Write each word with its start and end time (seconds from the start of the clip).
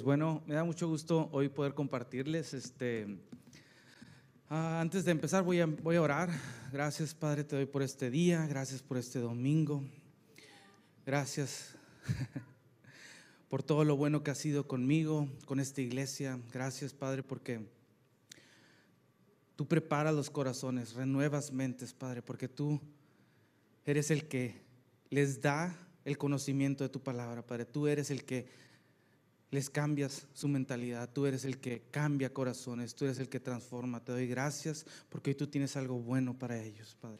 pues 0.00 0.06
bueno, 0.06 0.42
me 0.46 0.54
da 0.54 0.64
mucho 0.64 0.88
gusto 0.88 1.28
hoy 1.30 1.50
poder 1.50 1.74
compartirles. 1.74 2.54
Este, 2.54 3.18
ah, 4.48 4.80
antes 4.80 5.04
de 5.04 5.10
empezar 5.10 5.42
voy 5.42 5.60
a, 5.60 5.66
voy 5.66 5.96
a 5.96 6.00
orar. 6.00 6.30
Gracias 6.72 7.12
Padre, 7.12 7.44
te 7.44 7.54
doy 7.54 7.66
por 7.66 7.82
este 7.82 8.10
día, 8.10 8.46
gracias 8.46 8.80
por 8.80 8.96
este 8.96 9.18
domingo. 9.18 9.84
Gracias 11.04 11.74
por 13.50 13.62
todo 13.62 13.84
lo 13.84 13.94
bueno 13.94 14.22
que 14.22 14.30
has 14.30 14.38
sido 14.38 14.66
conmigo, 14.66 15.28
con 15.44 15.60
esta 15.60 15.82
iglesia. 15.82 16.40
Gracias 16.50 16.94
Padre 16.94 17.22
porque 17.22 17.60
tú 19.54 19.68
preparas 19.68 20.14
los 20.14 20.30
corazones, 20.30 20.94
renuevas 20.94 21.52
mentes 21.52 21.92
Padre, 21.92 22.22
porque 22.22 22.48
tú 22.48 22.80
eres 23.84 24.10
el 24.10 24.28
que 24.28 24.62
les 25.10 25.42
da 25.42 25.76
el 26.06 26.16
conocimiento 26.16 26.84
de 26.84 26.88
tu 26.88 27.02
palabra, 27.02 27.46
Padre. 27.46 27.66
Tú 27.66 27.86
eres 27.86 28.10
el 28.10 28.24
que 28.24 28.69
les 29.50 29.68
cambias 29.68 30.26
su 30.32 30.48
mentalidad. 30.48 31.10
Tú 31.12 31.26
eres 31.26 31.44
el 31.44 31.58
que 31.58 31.82
cambia 31.90 32.32
corazones. 32.32 32.94
Tú 32.94 33.04
eres 33.04 33.18
el 33.18 33.28
que 33.28 33.40
transforma. 33.40 34.04
Te 34.04 34.12
doy 34.12 34.26
gracias 34.26 34.86
porque 35.08 35.30
hoy 35.30 35.34
tú 35.34 35.46
tienes 35.48 35.76
algo 35.76 35.98
bueno 35.98 36.38
para 36.38 36.62
ellos, 36.62 36.96
Padre. 37.00 37.18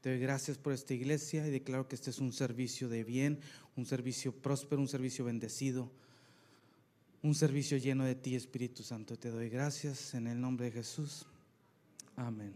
Te 0.00 0.10
doy 0.10 0.18
gracias 0.18 0.58
por 0.58 0.74
esta 0.74 0.92
iglesia 0.92 1.46
y 1.46 1.50
declaro 1.50 1.88
que 1.88 1.94
este 1.94 2.10
es 2.10 2.18
un 2.18 2.32
servicio 2.32 2.90
de 2.90 3.04
bien, 3.04 3.40
un 3.74 3.86
servicio 3.86 4.32
próspero, 4.32 4.82
un 4.82 4.88
servicio 4.88 5.24
bendecido, 5.24 5.90
un 7.22 7.34
servicio 7.34 7.78
lleno 7.78 8.04
de 8.04 8.14
ti, 8.14 8.36
Espíritu 8.36 8.82
Santo. 8.82 9.16
Te 9.16 9.30
doy 9.30 9.48
gracias 9.48 10.12
en 10.12 10.26
el 10.26 10.38
nombre 10.38 10.66
de 10.66 10.72
Jesús. 10.72 11.24
Amén. 12.16 12.52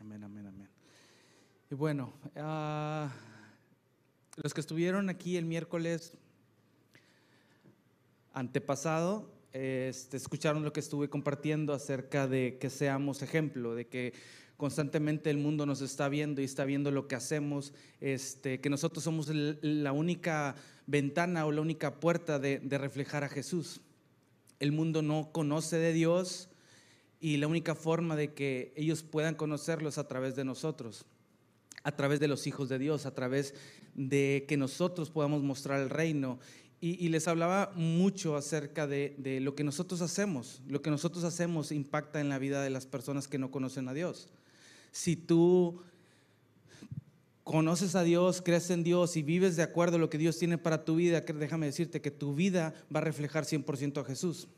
Amén, 0.00 0.24
amén, 0.24 0.46
amén. 0.46 0.68
Y 1.70 1.74
bueno, 1.74 2.14
uh, 2.36 3.10
los 4.42 4.54
que 4.54 4.60
estuvieron 4.60 5.10
aquí 5.10 5.36
el 5.36 5.44
miércoles 5.44 6.14
antepasado, 8.36 9.32
este, 9.54 10.18
escucharon 10.18 10.62
lo 10.62 10.72
que 10.72 10.80
estuve 10.80 11.08
compartiendo 11.08 11.72
acerca 11.72 12.28
de 12.28 12.58
que 12.60 12.68
seamos 12.68 13.22
ejemplo, 13.22 13.74
de 13.74 13.86
que 13.86 14.12
constantemente 14.58 15.30
el 15.30 15.38
mundo 15.38 15.64
nos 15.64 15.80
está 15.80 16.10
viendo 16.10 16.42
y 16.42 16.44
está 16.44 16.66
viendo 16.66 16.90
lo 16.90 17.08
que 17.08 17.14
hacemos, 17.14 17.72
este, 17.98 18.60
que 18.60 18.68
nosotros 18.68 19.02
somos 19.02 19.30
la 19.32 19.92
única 19.92 20.54
ventana 20.86 21.46
o 21.46 21.52
la 21.52 21.62
única 21.62 21.98
puerta 21.98 22.38
de, 22.38 22.60
reflejar 22.78 23.24
a 23.24 23.30
Jesús. 23.30 23.80
El 24.60 24.70
mundo 24.70 25.00
no 25.00 25.32
conoce 25.32 25.78
de 25.78 25.94
Dios 25.94 26.50
y 27.18 27.38
la 27.38 27.46
única 27.46 27.74
forma 27.74 28.16
de 28.16 28.34
que 28.34 28.74
ellos 28.76 29.02
puedan 29.02 29.34
conocerlo 29.34 29.88
es 29.88 29.96
a 29.96 30.08
través 30.08 30.36
de 30.36 30.44
nosotros 30.44 31.06
a 31.82 31.94
través 31.94 32.18
de 32.18 32.26
los 32.26 32.48
hijos 32.48 32.68
de 32.68 32.80
Dios, 32.80 33.06
a 33.06 33.14
través 33.14 33.54
de 33.94 34.44
que 34.48 34.56
nosotros 34.56 35.08
podamos 35.10 35.44
mostrar 35.44 35.80
el 35.80 35.88
reino. 35.88 36.40
Y, 36.78 37.08
les 37.08 37.26
hablaba 37.26 37.72
mucho 37.74 38.36
acerca 38.36 38.86
de, 38.86 39.14
de, 39.18 39.40
lo 39.40 39.54
que 39.54 39.64
nosotros 39.64 40.02
hacemos. 40.02 40.60
Lo 40.68 40.82
que 40.82 40.90
nosotros 40.90 41.24
hacemos 41.24 41.72
impacta 41.72 42.20
en 42.20 42.28
la 42.28 42.38
vida 42.38 42.62
de 42.62 42.70
las 42.70 42.86
personas 42.86 43.28
que 43.28 43.38
no 43.38 43.50
conocen 43.50 43.88
a 43.88 43.94
Dios. 43.94 44.28
Si 44.92 45.16
tú 45.16 45.80
conoces 47.46 47.94
a 47.94 48.02
Dios, 48.02 48.42
crees 48.44 48.70
en 48.70 48.82
Dios 48.82 49.16
y 49.16 49.22
vives 49.22 49.54
de 49.54 49.62
acuerdo 49.62 49.96
a 49.96 50.00
lo 50.00 50.10
que 50.10 50.18
Dios 50.18 50.36
tiene 50.36 50.58
para 50.58 50.84
tu 50.84 50.96
vida, 50.96 51.20
déjame 51.20 51.66
decirte 51.66 52.00
que 52.00 52.10
tu 52.10 52.34
vida 52.34 52.74
va 52.94 52.98
a 52.98 53.04
reflejar 53.04 53.44
100% 53.44 54.00
a 54.00 54.04
Jesús. 54.04 54.48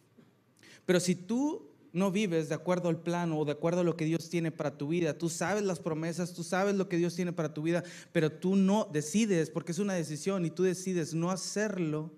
Pero 0.87 0.99
si 0.99 1.15
tú 1.15 1.69
no 1.99 2.11
vives 2.11 2.49
de 2.49 2.55
acuerdo 2.55 2.89
al 2.89 3.01
plan 3.01 3.33
o 3.33 3.45
de 3.45 3.53
acuerdo 3.53 3.81
a 3.81 3.85
lo 3.85 3.97
que 3.97 4.05
Dios 4.05 4.31
tiene 4.31 4.51
para 4.51 4.79
tu 4.79 4.89
vida. 4.89 5.19
Tú 5.19 5.29
sabes 5.29 5.65
las 5.65 5.81
promesas, 5.81 6.33
tú 6.33 6.45
sabes 6.45 6.75
lo 6.77 6.89
que 6.89 6.97
Dios 6.97 7.15
tiene 7.15 7.33
para 7.33 7.53
tu 7.53 7.63
vida, 7.63 7.83
pero 8.13 8.31
tú 8.31 8.57
no 8.57 8.89
decides, 8.91 9.51
porque 9.51 9.73
es 9.73 9.79
una 9.79 9.95
decisión 9.95 10.45
y 10.45 10.51
tú 10.51 10.63
decides 10.63 11.13
no 11.13 11.31
hacerlo, 11.31 12.11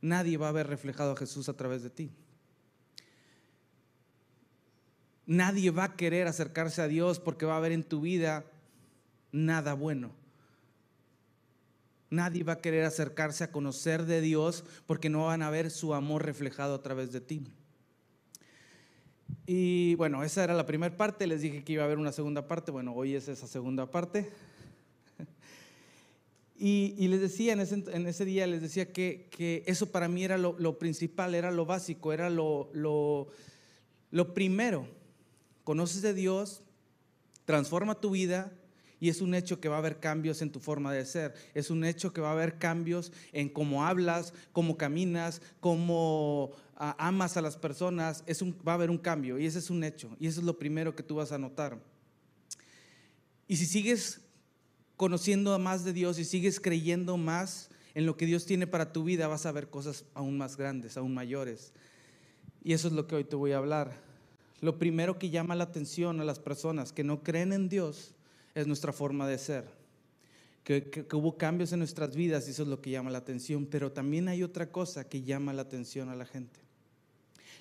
nadie 0.00 0.36
va 0.36 0.48
a 0.48 0.52
ver 0.52 0.66
reflejado 0.66 1.12
a 1.12 1.16
Jesús 1.16 1.48
a 1.48 1.56
través 1.56 1.82
de 1.82 1.90
ti. 1.90 2.10
Nadie 5.26 5.70
va 5.70 5.84
a 5.84 5.96
querer 5.96 6.26
acercarse 6.26 6.82
a 6.82 6.88
Dios 6.88 7.20
porque 7.20 7.46
va 7.46 7.56
a 7.56 7.60
ver 7.60 7.72
en 7.72 7.84
tu 7.84 8.00
vida 8.00 8.44
nada 9.32 9.74
bueno. 9.74 10.10
Nadie 12.10 12.44
va 12.44 12.54
a 12.54 12.60
querer 12.60 12.84
acercarse 12.84 13.44
a 13.44 13.50
conocer 13.50 14.04
de 14.04 14.20
Dios 14.20 14.64
porque 14.86 15.08
no 15.08 15.26
van 15.26 15.42
a 15.42 15.50
ver 15.50 15.70
su 15.70 15.94
amor 15.94 16.24
reflejado 16.24 16.74
a 16.74 16.82
través 16.82 17.10
de 17.12 17.20
ti. 17.20 17.42
Y 19.46 19.94
bueno, 19.96 20.22
esa 20.24 20.44
era 20.44 20.54
la 20.54 20.66
primera 20.66 20.96
parte, 20.96 21.26
les 21.26 21.42
dije 21.42 21.64
que 21.64 21.74
iba 21.74 21.82
a 21.82 21.86
haber 21.86 21.98
una 21.98 22.12
segunda 22.12 22.48
parte, 22.48 22.70
bueno, 22.70 22.94
hoy 22.94 23.14
es 23.14 23.28
esa 23.28 23.46
segunda 23.46 23.90
parte. 23.90 24.30
Y, 26.56 27.08
les 27.08 27.20
decía 27.20 27.52
en 27.52 27.60
ese, 27.60 28.24
día, 28.24 28.46
les 28.46 28.62
decía 28.62 28.90
que, 28.92 29.28
que, 29.30 29.64
eso 29.66 29.90
para 29.90 30.08
mí 30.08 30.24
era 30.24 30.38
lo, 30.38 30.78
principal, 30.78 31.34
era 31.34 31.50
lo 31.50 31.66
básico, 31.66 32.12
era 32.12 32.30
lo, 32.30 32.70
lo, 32.72 33.26
lo 34.12 34.32
primero. 34.32 34.86
Conoces 35.64 36.00
de 36.00 36.14
Dios, 36.14 36.62
transforma 37.44 38.00
tu 38.00 38.10
vida, 38.10 38.52
y 39.04 39.10
es 39.10 39.20
un 39.20 39.34
hecho 39.34 39.60
que 39.60 39.68
va 39.68 39.74
a 39.76 39.80
haber 39.80 40.00
cambios 40.00 40.40
en 40.40 40.50
tu 40.50 40.60
forma 40.60 40.90
de 40.90 41.04
ser. 41.04 41.34
Es 41.52 41.68
un 41.68 41.84
hecho 41.84 42.14
que 42.14 42.22
va 42.22 42.30
a 42.30 42.32
haber 42.32 42.56
cambios 42.56 43.12
en 43.34 43.50
cómo 43.50 43.84
hablas, 43.84 44.32
cómo 44.50 44.78
caminas, 44.78 45.42
cómo 45.60 46.52
ah, 46.74 46.96
amas 46.98 47.36
a 47.36 47.42
las 47.42 47.58
personas. 47.58 48.24
Es 48.24 48.40
un, 48.40 48.56
va 48.66 48.72
a 48.72 48.76
haber 48.76 48.88
un 48.88 48.96
cambio 48.96 49.38
y 49.38 49.44
ese 49.44 49.58
es 49.58 49.68
un 49.68 49.84
hecho. 49.84 50.16
Y 50.18 50.26
eso 50.26 50.40
es 50.40 50.46
lo 50.46 50.58
primero 50.58 50.96
que 50.96 51.02
tú 51.02 51.16
vas 51.16 51.32
a 51.32 51.38
notar. 51.38 51.78
Y 53.46 53.56
si 53.56 53.66
sigues 53.66 54.22
conociendo 54.96 55.58
más 55.58 55.84
de 55.84 55.92
Dios 55.92 56.18
y 56.18 56.24
sigues 56.24 56.58
creyendo 56.58 57.18
más 57.18 57.68
en 57.92 58.06
lo 58.06 58.16
que 58.16 58.24
Dios 58.24 58.46
tiene 58.46 58.66
para 58.66 58.90
tu 58.90 59.04
vida, 59.04 59.28
vas 59.28 59.44
a 59.44 59.52
ver 59.52 59.68
cosas 59.68 60.06
aún 60.14 60.38
más 60.38 60.56
grandes, 60.56 60.96
aún 60.96 61.12
mayores. 61.12 61.74
Y 62.62 62.72
eso 62.72 62.88
es 62.88 62.94
lo 62.94 63.06
que 63.06 63.16
hoy 63.16 63.24
te 63.24 63.36
voy 63.36 63.52
a 63.52 63.58
hablar. 63.58 64.00
Lo 64.62 64.78
primero 64.78 65.18
que 65.18 65.28
llama 65.28 65.54
la 65.54 65.64
atención 65.64 66.22
a 66.22 66.24
las 66.24 66.38
personas 66.38 66.94
que 66.94 67.04
no 67.04 67.22
creen 67.22 67.52
en 67.52 67.68
Dios 67.68 68.14
es 68.54 68.66
nuestra 68.66 68.92
forma 68.92 69.26
de 69.26 69.38
ser. 69.38 69.68
Que, 70.62 71.06
hubo 71.12 71.36
cambios 71.36 71.72
en 71.72 71.80
nuestras 71.80 72.16
vidas 72.16 72.48
y 72.48 72.52
eso 72.52 72.62
es 72.62 72.68
lo 72.68 72.80
que 72.80 72.90
llama 72.90 73.10
la 73.10 73.18
atención, 73.18 73.66
pero 73.66 73.92
también 73.92 74.28
hay 74.28 74.42
otra 74.42 74.70
cosa 74.70 75.08
que 75.08 75.22
llama 75.22 75.52
la 75.52 75.62
atención 75.62 76.08
a 76.08 76.16
la 76.16 76.24
gente, 76.24 76.60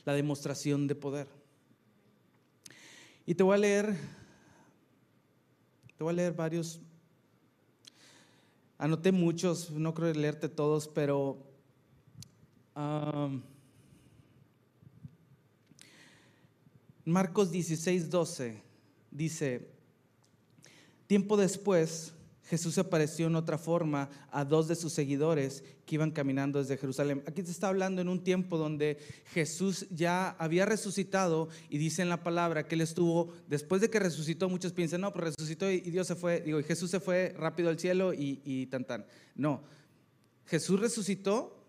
la 0.06 0.14
demostración 0.14 0.88
de 0.88 0.96
poder. 0.96 1.28
Y 3.26 3.36
te 3.36 3.44
voy 3.44 3.56
a 3.56 3.58
leer, 3.58 3.98
te 5.98 6.04
voy 6.04 6.12
a 6.12 6.16
leer 6.16 6.34
varios, 6.34 6.80
anoté 8.78 9.12
muchos, 9.12 9.72
no 9.72 9.94
creo 9.94 10.14
leerte 10.14 10.48
todos, 10.48 10.88
pero 10.88 11.46
um, 12.76 13.42
Marcos 17.04 17.52
16, 17.52 18.10
12 18.10 18.62
dice, 19.12 19.73
Tiempo 21.14 21.38
después, 21.38 22.12
Jesús 22.46 22.80
apareció 22.80 23.28
en 23.28 23.36
otra 23.36 23.60
forma 23.60 24.10
a 24.32 24.46
dos 24.46 24.68
de 24.68 24.76
sus 24.76 24.94
seguidores 24.94 25.64
que 25.86 25.94
iban 25.94 26.10
caminando 26.10 26.58
desde 26.58 26.76
Jerusalén. 26.76 27.22
Aquí 27.28 27.44
se 27.44 27.52
está 27.52 27.68
hablando 27.68 28.02
en 28.02 28.10
un 28.10 28.24
tiempo 28.24 28.58
donde 28.58 28.98
Jesús 29.26 29.86
ya 29.92 30.32
había 30.40 30.66
resucitado 30.66 31.50
y 31.70 31.78
dice 31.78 32.02
en 32.02 32.10
la 32.10 32.24
palabra 32.24 32.68
que 32.68 32.74
él 32.74 32.82
estuvo, 32.82 33.32
después 33.48 33.80
de 33.80 33.92
que 33.92 34.00
resucitó, 34.00 34.50
muchos 34.50 34.74
piensan, 34.74 35.02
no, 35.02 35.14
pero 35.14 35.26
resucitó 35.26 35.70
y 35.70 35.82
Dios 35.82 36.08
se 36.08 36.16
fue, 36.16 36.42
digo, 36.42 36.60
y 36.60 36.64
Jesús 36.64 36.90
se 36.90 37.00
fue 37.00 37.36
rápido 37.38 37.70
al 37.70 37.78
cielo 37.78 38.12
y, 38.12 38.42
y 38.44 38.66
tan 38.66 38.84
tan. 38.84 39.06
No, 39.36 39.62
Jesús 40.48 40.80
resucitó 40.80 41.64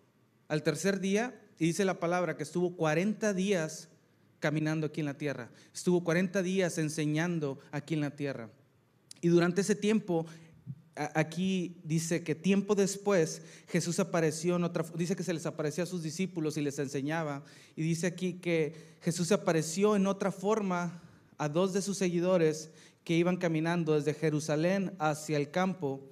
al 0.49 0.63
tercer 0.63 1.01
día 1.01 1.39
y 1.59 1.67
dice 1.67 1.85
la 1.85 2.01
palabra 2.01 2.39
que 2.39 2.45
estuvo 2.45 2.77
40 2.77 3.35
días 3.35 3.91
caminando 4.39 4.87
aquí 4.87 5.01
en 5.01 5.07
la 5.07 5.19
tierra, 5.19 5.51
estuvo 5.75 6.03
40 6.03 6.43
días 6.43 6.79
enseñando 6.79 7.59
aquí 7.73 7.93
en 7.93 8.01
la 8.01 8.17
tierra. 8.17 8.49
Y 9.25 9.29
durante 9.29 9.63
ese 9.63 9.75
tiempo, 9.75 10.27
aquí 10.95 11.81
dice 11.83 12.23
que 12.23 12.35
tiempo 12.35 12.75
después 12.75 13.41
Jesús 13.69 13.99
apareció 14.01 14.57
en 14.57 14.65
otra, 14.65 14.85
dice 14.95 15.17
que 15.17 15.23
se 15.23 15.33
les 15.33 15.47
apareció 15.47 15.83
a 15.83 15.87
sus 15.87 16.03
discípulos 16.03 16.59
y 16.59 16.61
les 16.61 16.79
enseñaba. 16.79 17.43
Y 17.75 17.81
dice 17.85 18.07
aquí 18.07 18.35
que 18.35 18.99
Jesús 19.01 19.33
apareció 19.33 19.97
en 19.97 20.07
otra 20.07 20.31
forma 20.31 21.01
a 21.39 21.49
dos 21.49 21.73
de 21.73 21.81
sus 21.81 21.97
seguidores 21.97 22.71
que 23.03 23.17
iban 23.17 23.39
caminando 23.39 23.95
desde 23.95 24.13
Jerusalén 24.13 24.95
hacia 24.99 25.39
el 25.39 25.51
campo. 25.51 26.03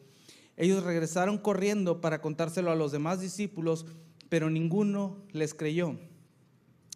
Ellos 0.56 0.82
regresaron 0.82 1.36
corriendo 1.36 2.00
para 2.00 2.22
contárselo 2.22 2.70
a 2.70 2.76
los 2.76 2.92
demás 2.92 3.20
discípulos, 3.20 3.84
pero 4.30 4.48
ninguno 4.48 5.22
les 5.32 5.52
creyó. 5.52 5.98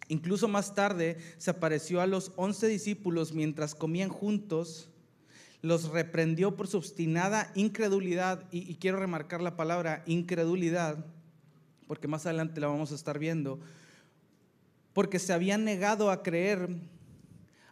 Incluso 0.07 0.47
más 0.47 0.73
tarde 0.73 1.19
se 1.37 1.51
apareció 1.51 2.01
a 2.01 2.07
los 2.07 2.31
once 2.37 2.67
discípulos 2.67 3.33
mientras 3.33 3.75
comían 3.75 4.09
juntos 4.09 4.89
los 5.61 5.89
reprendió 5.89 6.55
por 6.55 6.67
su 6.67 6.77
obstinada 6.77 7.51
incredulidad, 7.55 8.45
y, 8.51 8.75
quiero 8.75 8.99
remarcar 8.99 9.41
la 9.41 9.55
palabra 9.55 10.03
incredulidad, 10.05 11.05
porque 11.87 12.07
más 12.07 12.25
adelante 12.25 12.61
la 12.61 12.67
vamos 12.67 12.91
a 12.91 12.95
estar 12.95 13.17
viendo, 13.17 13.59
porque 14.93 15.19
se 15.19 15.33
habían 15.33 15.63
negado 15.63 16.11
a 16.11 16.23
creer 16.23 16.69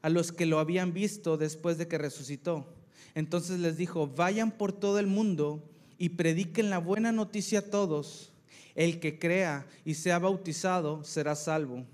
a 0.02 0.10
los 0.10 0.32
que 0.32 0.46
lo 0.46 0.60
habían 0.60 0.94
visto 0.94 1.38
después 1.38 1.78
de 1.78 1.88
que 1.88 1.98
resucitó. 1.98 2.68
Entonces 3.16 3.60
les 3.60 3.78
dijo, 3.78 4.08
vayan 4.08 4.52
por 4.52 4.72
todo 4.72 5.00
el 5.00 5.08
mundo 5.08 5.64
y 5.98 6.10
prediquen 6.10 6.70
la 6.70 6.78
buena 6.80 7.12
noticia 7.12 7.60
a 7.60 7.70
todos. 7.70 8.32
El 8.76 9.00
que 9.00 9.18
crea 9.18 9.66
y 9.86 9.94
sea 9.94 10.20
bautizado 10.20 11.04
será 11.04 11.36
salvo, 11.36 11.86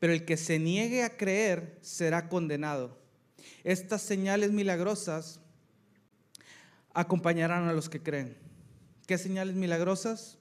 pero 0.00 0.12
el 0.12 0.24
que 0.24 0.36
se 0.36 0.58
niegue 0.58 1.04
a 1.04 1.16
creer 1.16 1.78
será 1.80 2.28
condenado. 2.28 2.98
Estas 3.64 4.02
señales 4.02 4.52
milagrosas 4.52 5.40
acompañarán 6.94 7.68
a 7.68 7.72
los 7.72 7.88
que 7.88 8.02
creen. 8.02 8.36
¿Qué 9.06 9.18
señales 9.18 9.54
milagrosas? 9.54 10.38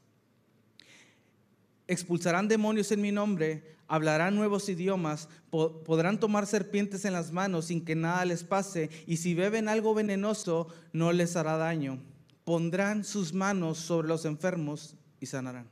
Expulsarán 1.87 2.47
demonios 2.47 2.91
en 2.91 3.01
mi 3.01 3.11
nombre, 3.11 3.75
hablarán 3.87 4.35
nuevos 4.35 4.67
idiomas, 4.67 5.29
podrán 5.49 6.19
tomar 6.19 6.45
serpientes 6.45 7.05
en 7.05 7.13
las 7.13 7.31
manos 7.31 7.65
sin 7.65 7.85
que 7.85 7.95
nada 7.95 8.25
les 8.25 8.43
pase, 8.43 8.89
y 9.05 9.17
si 9.17 9.33
beben 9.33 9.69
algo 9.69 9.93
venenoso 9.93 10.67
no 10.91 11.13
les 11.13 11.35
hará 11.35 11.57
daño. 11.57 12.01
Pondrán 12.43 13.03
sus 13.03 13.33
manos 13.33 13.77
sobre 13.77 14.07
los 14.07 14.25
enfermos 14.25 14.95
y 15.19 15.27
sanarán. 15.27 15.69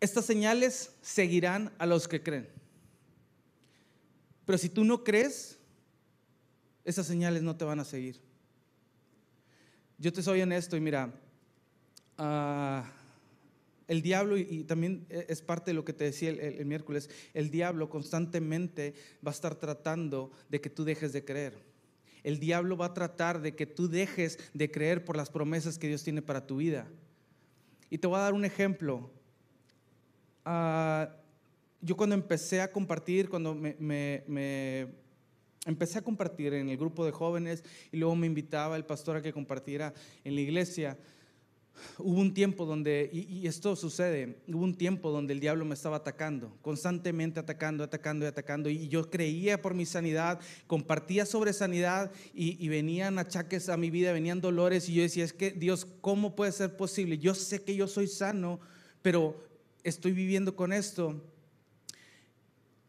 Estas 0.00 0.24
señales 0.24 0.92
seguirán 1.02 1.72
a 1.78 1.86
los 1.86 2.06
que 2.06 2.22
creen. 2.22 2.57
Pero 4.48 4.56
si 4.56 4.70
tú 4.70 4.82
no 4.82 5.04
crees, 5.04 5.58
esas 6.82 7.06
señales 7.06 7.42
no 7.42 7.54
te 7.54 7.66
van 7.66 7.80
a 7.80 7.84
seguir. 7.84 8.18
Yo 9.98 10.10
te 10.10 10.22
soy 10.22 10.40
honesto 10.40 10.74
y 10.74 10.80
mira, 10.80 11.12
uh, 12.18 12.82
el 13.88 14.00
diablo, 14.00 14.38
y, 14.38 14.64
también 14.64 15.04
es 15.10 15.42
parte 15.42 15.72
de 15.72 15.74
lo 15.74 15.84
que 15.84 15.92
te 15.92 16.04
decía 16.04 16.30
el, 16.30 16.64
miércoles, 16.64 17.10
el 17.34 17.50
diablo 17.50 17.90
constantemente 17.90 18.94
va 19.16 19.32
a 19.32 19.34
estar 19.34 19.54
tratando 19.54 20.32
de 20.48 20.62
que 20.62 20.70
tú 20.70 20.82
dejes 20.82 21.12
de 21.12 21.26
creer. 21.26 21.52
El 22.22 22.40
diablo 22.40 22.78
va 22.78 22.86
a 22.86 22.94
tratar 22.94 23.42
de 23.42 23.54
que 23.54 23.66
tú 23.66 23.86
dejes 23.86 24.38
de 24.54 24.70
creer 24.70 25.04
por 25.04 25.18
las 25.18 25.28
promesas 25.28 25.78
que 25.78 25.88
Dios 25.88 26.02
tiene 26.04 26.22
para 26.22 26.46
tu 26.46 26.56
vida. 26.56 26.88
Y 27.90 27.98
te 27.98 28.06
voy 28.06 28.16
a 28.16 28.22
dar 28.22 28.32
un 28.32 28.46
ejemplo. 28.46 29.10
Ah, 30.46 31.10
yo 31.80 31.96
cuando 31.96 32.14
empecé 32.14 32.60
a 32.60 32.70
compartir, 32.70 33.28
cuando 33.28 33.54
me, 33.54 34.86
empecé 35.64 35.98
a 35.98 36.02
compartir 36.02 36.54
en 36.54 36.68
el 36.68 36.76
grupo 36.76 37.04
de 37.04 37.12
jóvenes 37.12 37.62
y 37.92 37.96
luego 37.98 38.16
me 38.16 38.26
invitaba 38.26 38.76
el 38.76 38.84
pastor 38.84 39.16
a 39.16 39.22
que 39.22 39.32
compartiera 39.32 39.92
en 40.24 40.34
la 40.34 40.40
iglesia, 40.40 40.98
Hubo 41.98 42.20
un 42.20 42.34
tiempo 42.34 42.64
donde, 42.64 43.10
y, 43.12 43.46
esto 43.46 43.76
sucede, 43.76 44.40
hubo 44.48 44.64
un 44.64 44.76
tiempo 44.76 45.10
donde 45.10 45.32
el 45.32 45.40
diablo 45.40 45.64
me 45.64 45.74
estaba 45.74 45.96
atacando, 45.96 46.56
constantemente 46.62 47.40
atacando, 47.40 47.84
atacando 47.84 48.24
y 48.24 48.28
atacando. 48.28 48.70
Y 48.70 48.88
yo 48.88 49.10
creía 49.10 49.60
por 49.60 49.74
mi 49.74 49.86
sanidad, 49.86 50.40
compartía 50.66 51.26
sobre 51.26 51.52
sanidad 51.52 52.10
y, 52.34 52.64
y, 52.64 52.68
venían 52.68 53.18
achaques 53.18 53.68
a 53.68 53.76
mi 53.76 53.90
vida, 53.90 54.12
venían 54.12 54.40
dolores. 54.40 54.88
Y 54.88 54.94
yo 54.94 55.02
decía, 55.02 55.24
es 55.24 55.32
que 55.32 55.50
Dios, 55.50 55.86
¿cómo 56.00 56.34
puede 56.34 56.52
ser 56.52 56.76
posible? 56.76 57.18
Yo 57.18 57.34
sé 57.34 57.62
que 57.62 57.76
yo 57.76 57.86
soy 57.86 58.06
sano, 58.06 58.60
pero 59.02 59.40
estoy 59.82 60.12
viviendo 60.12 60.54
con 60.54 60.72
esto. 60.72 61.20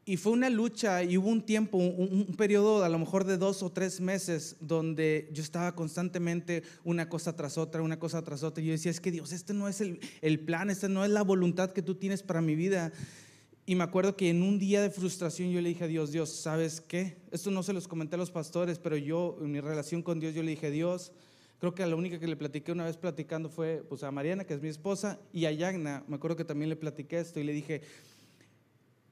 Y 0.10 0.18
fue 0.18 0.32
una 0.32 0.50
lucha 0.50 1.04
y 1.04 1.20
hubo 1.20 1.30
un 1.30 1.44
tiempo, 1.44 1.78
un, 1.78 2.26
periodo 2.36 2.84
a 2.84 2.90
lo 2.90 2.98
mejor 2.98 3.26
de 3.26 3.38
dos 3.38 3.62
o 3.62 3.72
tres 3.72 4.02
meses 4.02 4.56
donde 4.60 5.30
yo 5.32 5.44
estaba 5.44 5.76
constantemente 5.76 6.64
una 6.84 7.08
cosa 7.10 7.36
tras 7.36 7.60
otra, 7.60 7.84
una 7.84 8.00
cosa 8.00 8.24
tras 8.24 8.42
otra. 8.42 8.64
Y 8.64 8.66
yo 8.66 8.72
decía, 8.72 8.90
es 8.90 9.00
que 9.00 9.12
Dios, 9.12 9.32
este 9.32 9.54
no 9.54 9.68
es 9.68 9.82
el, 9.82 10.00
el 10.24 10.40
plan, 10.40 10.72
esta 10.72 10.90
no 10.90 11.06
es 11.06 11.12
la 11.12 11.22
voluntad 11.22 11.74
que 11.74 11.84
tú 11.84 11.94
tienes 11.94 12.24
para 12.24 12.42
mi 12.42 12.56
vida. 12.56 12.92
Y 13.68 13.76
me 13.76 13.84
acuerdo 13.84 14.16
que 14.16 14.32
en 14.32 14.42
un 14.42 14.58
día 14.58 14.82
de 14.82 14.90
frustración 14.90 15.52
yo 15.52 15.62
le 15.62 15.70
dije 15.70 15.84
a 15.84 15.88
Dios, 15.88 16.12
Dios, 16.12 16.32
¿sabes 16.32 16.82
qué? 16.82 17.18
Esto 17.30 17.52
no 17.52 17.62
se 17.62 17.74
los 17.74 17.88
comenté 17.88 18.16
a 18.16 18.18
los 18.18 18.32
pastores, 18.32 18.80
pero 18.80 18.98
yo 18.98 19.38
en 19.42 19.52
mi 19.52 19.60
relación 19.60 20.02
con 20.02 20.20
Dios 20.20 20.34
yo 20.34 20.42
le 20.42 20.50
dije, 20.50 20.72
Dios, 20.72 21.12
creo 21.60 21.76
que 21.76 21.86
la 21.86 21.96
única 21.96 22.20
que 22.20 22.26
le 22.26 22.36
platiqué 22.36 22.72
una 22.72 22.86
vez 22.86 22.98
platicando 22.98 23.48
fue 23.48 23.84
pues, 23.88 24.02
a 24.02 24.10
Mariana, 24.10 24.44
que 24.44 24.56
es 24.56 24.62
mi 24.64 24.70
esposa, 24.70 25.20
y 25.32 25.46
a 25.46 25.52
Yagna, 25.52 26.04
me 26.08 26.16
acuerdo 26.16 26.36
que 26.36 26.46
también 26.46 26.70
le 26.70 26.76
platiqué 26.76 27.20
esto 27.20 27.40
y 27.40 27.44
le 27.44 27.54
dije, 27.54 27.84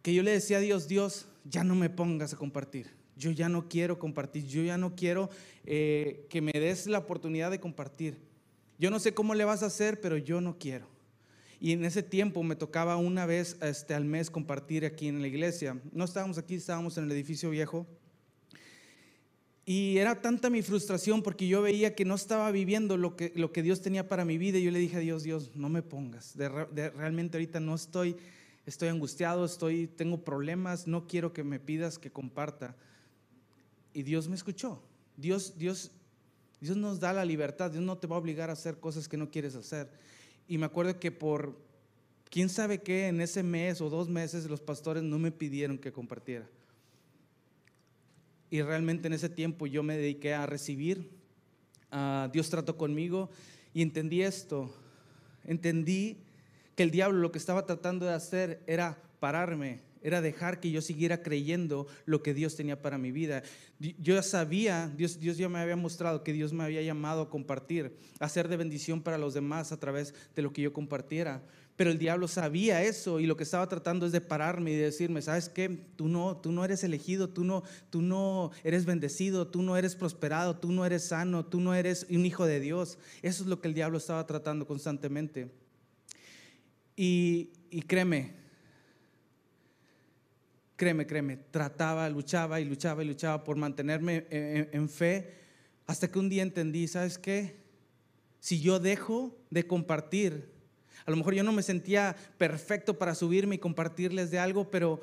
que 0.07 0.13
yo 0.13 0.23
le 0.23 0.31
decía 0.31 0.59
a 0.59 0.61
Dios, 0.61 0.87
Dios, 0.87 1.27
ya 1.43 1.65
no 1.65 1.75
me 1.75 1.89
pongas 1.89 2.31
a 2.31 2.37
compartir. 2.37 2.87
Yo 3.17 3.29
ya 3.31 3.49
no 3.49 3.67
quiero 3.67 3.99
compartir, 3.99 4.47
yo 4.47 4.63
ya 4.63 4.77
no 4.77 4.95
quiero 4.95 5.29
eh, 5.65 6.25
que 6.29 6.39
me 6.39 6.53
des 6.53 6.87
la 6.87 6.99
oportunidad 6.99 7.51
de 7.51 7.59
compartir. 7.59 8.17
Yo 8.79 8.89
no 8.89 8.99
sé 8.99 9.13
cómo 9.13 9.35
le 9.35 9.43
vas 9.43 9.63
a 9.63 9.65
hacer, 9.65 9.99
pero 9.99 10.15
yo 10.15 10.39
no 10.39 10.57
quiero. 10.57 10.87
Y 11.59 11.73
en 11.73 11.83
ese 11.83 12.03
tiempo 12.03 12.41
me 12.41 12.55
tocaba 12.55 12.95
una 12.95 13.25
vez 13.25 13.57
este, 13.61 13.95
al 13.95 14.05
mes 14.05 14.29
compartir 14.29 14.85
aquí 14.85 15.09
en 15.09 15.21
la 15.21 15.27
iglesia. 15.27 15.77
No 15.91 16.05
estábamos 16.05 16.37
aquí, 16.37 16.55
estábamos 16.55 16.97
en 16.97 17.03
el 17.03 17.11
edificio 17.11 17.49
viejo. 17.49 17.85
Y 19.65 19.97
era 19.97 20.21
tanta 20.21 20.49
mi 20.49 20.61
frustración 20.61 21.21
porque 21.21 21.49
yo 21.49 21.61
veía 21.61 21.95
que 21.95 22.05
no 22.05 22.15
estaba 22.15 22.49
viviendo 22.51 22.95
lo 22.95 23.17
que, 23.17 23.33
lo 23.35 23.51
que 23.51 23.61
Dios 23.61 23.81
tenía 23.81 24.07
para 24.07 24.23
mi 24.23 24.37
vida. 24.37 24.57
Y 24.57 24.63
yo 24.63 24.71
le 24.71 24.79
dije 24.79 24.95
a 24.95 25.01
Dios, 25.01 25.23
Dios, 25.23 25.51
no 25.53 25.67
me 25.67 25.81
pongas. 25.81 26.37
realmente 26.37 27.35
ahorita 27.35 27.59
no 27.59 27.75
estoy 27.75 28.15
estoy 28.67 28.89
angustiado, 28.89 29.45
estoy, 29.45 29.87
tengo 29.87 30.23
problemas, 30.23 30.87
no 30.87 31.07
quiero 31.07 31.31
que 31.31 31.43
me 31.43 31.59
pidas 31.59 31.97
que 31.97 32.11
comparta. 32.11 32.75
Y 33.93 34.03
Dios 34.03 34.27
me 34.27 34.35
escuchó. 34.35 34.83
Dios, 35.15 35.57
Dios, 35.57 35.91
Dios 36.59 36.75
nos 36.75 36.99
da 36.99 37.13
la 37.13 37.23
libertad, 37.23 37.71
Dios 37.71 37.83
no 37.83 37.97
te 37.97 38.07
va 38.07 38.17
a 38.17 38.19
obligar 38.19 38.49
a 38.49 38.53
hacer 38.53 38.77
cosas 38.77 39.07
que 39.07 39.15
no 39.15 39.31
quieres 39.31 39.55
hacer. 39.55 39.89
Y 40.49 40.57
me 40.57 40.65
acuerdo 40.65 40.99
que 40.99 41.11
por 41.11 41.57
quién 42.29 42.49
sabe 42.49 42.81
qué, 42.81 43.07
en 43.07 43.21
ese 43.21 43.41
mes 43.41 43.79
o 43.79 43.89
dos 43.89 44.09
meses 44.09 44.45
los 44.49 44.59
pastores 44.59 45.01
no 45.01 45.17
me 45.17 45.31
pidieron 45.31 45.77
que 45.77 45.93
compartiera. 45.93 46.47
Y 48.49 48.61
realmente 48.61 49.07
en 49.07 49.13
ese 49.13 49.29
tiempo 49.29 49.65
yo 49.65 49.81
me 49.81 49.97
dediqué 49.97 50.33
a 50.33 50.45
recibir. 50.45 51.09
Dios 52.33 52.49
trató 52.49 52.75
conmigo 52.75 53.29
y 53.73 53.81
entendí 53.81 54.23
esto. 54.23 54.69
Entendí 55.45 56.17
que 56.77 56.83
el 56.83 56.91
diablo 56.91 57.17
lo 57.17 57.31
que 57.31 57.39
estaba 57.39 57.65
tratando 57.65 58.05
de 58.05 58.13
hacer 58.13 58.61
era 58.67 59.01
pararme, 59.19 59.81
era 60.03 60.21
dejar 60.21 60.59
que 60.59 60.69
yo 60.69 60.79
siguiera 60.79 61.23
creyendo 61.23 61.87
lo 62.05 62.21
que 62.21 62.35
Dios 62.35 62.55
tenía 62.55 62.83
para 62.83 62.99
mi 62.99 63.11
vida. 63.11 63.41
Yo 63.79 64.13
ya 64.13 64.21
sabía, 64.21 64.87
Dios, 64.95 65.19
Dios 65.19 65.37
ya 65.37 65.49
me 65.49 65.57
había 65.57 65.75
mostrado 65.75 66.23
que 66.23 66.33
Dios 66.33 66.53
me 66.53 66.63
había 66.63 66.83
llamado 66.83 67.23
a 67.23 67.29
compartir, 67.31 67.97
a 68.19 68.29
ser 68.29 68.47
de 68.47 68.57
bendición 68.57 69.01
para 69.01 69.17
los 69.17 69.33
demás 69.33 69.71
a 69.71 69.79
través 69.79 70.13
de 70.35 70.43
lo 70.43 70.53
que 70.53 70.61
yo 70.61 70.71
compartiera. 70.71 71.41
Pero 71.75 71.89
el 71.89 71.97
diablo 71.97 72.27
sabía 72.27 72.83
eso 72.83 73.19
y 73.19 73.25
lo 73.25 73.35
que 73.37 73.43
estaba 73.43 73.67
tratando 73.67 74.05
es 74.05 74.11
de 74.11 74.21
pararme 74.21 74.71
y 74.71 74.75
de 74.75 74.83
decirme, 74.83 75.23
¿sabes 75.23 75.49
qué? 75.49 75.69
Tú 75.95 76.07
no, 76.07 76.37
tú 76.37 76.51
no 76.51 76.63
eres 76.63 76.83
elegido, 76.83 77.27
tú 77.27 77.43
no, 77.43 77.63
tú 77.89 78.03
no 78.03 78.51
eres 78.63 78.85
bendecido, 78.85 79.47
tú 79.47 79.63
no 79.63 79.77
eres 79.77 79.95
prosperado, 79.95 80.57
tú 80.57 80.71
no 80.71 80.85
eres 80.85 81.07
sano, 81.07 81.43
tú 81.43 81.59
no 81.59 81.73
eres 81.73 82.05
un 82.11 82.23
hijo 82.23 82.45
de 82.45 82.59
Dios. 82.59 82.99
Eso 83.23 83.41
es 83.41 83.49
lo 83.49 83.61
que 83.61 83.67
el 83.67 83.73
diablo 83.73 83.97
estaba 83.97 84.27
tratando 84.27 84.67
constantemente. 84.67 85.49
Y, 86.99 87.51
créeme, 87.85 88.33
créeme, 90.75 91.05
créeme, 91.05 91.37
trataba, 91.37 92.09
luchaba 92.09 92.59
y 92.59 92.65
luchaba 92.65 93.03
y 93.03 93.07
luchaba 93.07 93.43
por 93.43 93.55
mantenerme 93.55 94.25
en, 94.31 94.89
fe, 94.89 95.35
hasta 95.85 96.07
que 96.07 96.17
un 96.17 96.27
día 96.27 96.41
entendí, 96.41 96.87
¿sabes 96.87 97.19
qué? 97.19 97.57
Si 98.39 98.59
yo 98.59 98.79
dejo 98.79 99.37
de 99.51 99.67
compartir, 99.67 100.49
a 101.05 101.11
lo 101.11 101.17
mejor 101.17 101.35
yo 101.35 101.43
no 101.43 101.51
me 101.51 101.61
sentía 101.61 102.15
perfecto 102.39 102.97
para 102.97 103.13
subirme 103.13 103.55
y 103.55 103.59
compartirles 103.59 104.31
de 104.31 104.39
algo, 104.39 104.71
pero, 104.71 104.99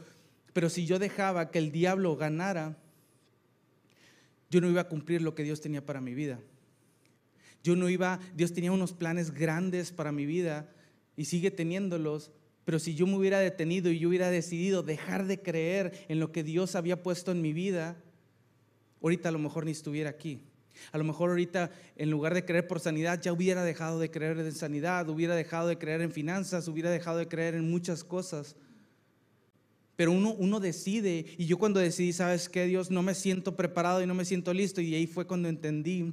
pero 0.53 0.69
si 0.69 0.87
yo 0.87 0.99
dejaba 0.99 1.53
que 1.53 1.61
el 1.61 1.71
diablo 1.71 2.17
ganara, 2.17 2.77
yo 4.51 4.61
no 4.61 4.69
iba 4.69 4.81
a 4.81 4.89
cumplir 4.89 5.23
lo 5.23 5.37
que 5.37 5.45
Dios 5.45 5.61
tenía 5.61 5.87
para 5.87 6.01
mi 6.01 6.13
vida. 6.13 6.41
Yo 7.63 7.77
no 7.77 7.89
iba, 7.89 8.19
Dios 8.35 8.53
tenía 8.53 8.73
unos 8.73 8.93
planes 8.93 9.31
grandes 9.31 9.93
para 9.93 10.11
mi 10.11 10.27
vida 10.27 10.69
y 11.17 11.27
sigue 11.27 11.51
teniéndolos, 11.51 12.31
pero 12.65 12.79
si 12.79 12.95
yo 12.95 13.07
me 13.07 13.17
hubiera 13.17 13.39
detenido 13.39 13.91
y 13.91 13.99
yo 13.99 14.09
hubiera 14.09 14.31
decidido 14.31 14.83
dejar 14.83 15.27
de 15.27 15.41
creer 15.41 15.93
en 16.09 16.19
lo 16.19 16.33
que 16.33 16.43
Dios 16.43 16.75
había 16.75 17.03
puesto 17.03 17.31
en 17.33 17.43
mi 17.43 17.53
vida, 17.53 17.97
ahorita 19.03 19.29
a 19.29 19.33
lo 19.33 19.39
mejor 19.39 19.67
ni 19.67 19.73
estuviera 19.73 20.11
aquí. 20.11 20.41
A 20.91 20.99
lo 20.99 21.05
mejor 21.05 21.31
ahorita 21.31 21.71
en 21.97 22.11
lugar 22.11 22.35
de 22.35 22.45
creer 22.45 22.67
por 22.67 22.81
sanidad 22.81 23.21
ya 23.21 23.33
hubiera 23.33 23.63
dejado 23.63 24.01
de 24.01 24.11
creer 24.11 24.39
en 24.39 24.53
sanidad, 24.53 25.09
hubiera 25.09 25.37
dejado 25.37 25.69
de 25.69 25.79
creer 25.79 26.01
en 26.01 26.11
finanzas, 26.11 26.67
hubiera 26.67 26.91
dejado 26.91 27.19
de 27.19 27.29
creer 27.29 27.55
en 27.55 27.71
muchas 27.71 28.03
cosas. 28.03 28.57
Pero 29.97 30.11
uno, 30.11 30.35
uno 30.35 30.59
decide, 30.59 31.27
y 31.39 31.47
yo 31.47 31.59
cuando 31.59 31.79
decidí, 31.79 32.13
¿sabes 32.13 32.49
qué? 32.49 32.67
Dios, 32.67 32.91
no 32.91 33.03
me 33.03 33.15
siento 33.15 33.55
preparado 33.55 34.03
y 34.03 34.07
no 34.07 34.15
me 34.15 34.25
siento 34.25 34.53
listo, 34.53 34.81
y 34.81 34.95
ahí 34.95 35.07
fue 35.07 35.27
cuando 35.27 35.49
entendí 35.49 36.13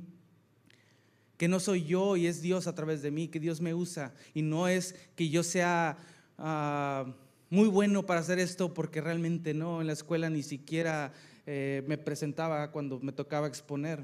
que 1.42 1.48
no 1.48 1.60
soy 1.60 1.86
yo 1.86 2.18
y 2.18 2.28
es 2.28 2.44
Dios 2.44 2.68
a 2.68 2.76
través 2.76 3.02
de 3.02 3.10
mí, 3.10 3.28
que 3.28 3.40
Dios 3.40 3.62
me 3.62 3.74
usa 3.74 4.14
y 4.36 4.44
no 4.44 4.68
es 4.68 4.94
que 5.16 5.28
yo 5.28 5.42
sea 5.42 5.98
ah, 6.38 7.16
muy 7.50 7.68
bueno 7.68 8.06
para 8.06 8.20
hacer 8.20 8.38
esto 8.38 8.76
porque 8.76 9.02
realmente 9.02 9.56
no, 9.56 9.82
en 9.82 9.88
la 9.88 9.94
escuela 9.94 10.30
ni 10.30 10.44
siquiera 10.44 11.14
eh, 11.48 11.84
me 11.88 11.98
presentaba 11.98 12.72
cuando 12.72 13.00
me 13.00 13.12
tocaba 13.12 13.48
exponer. 13.48 14.04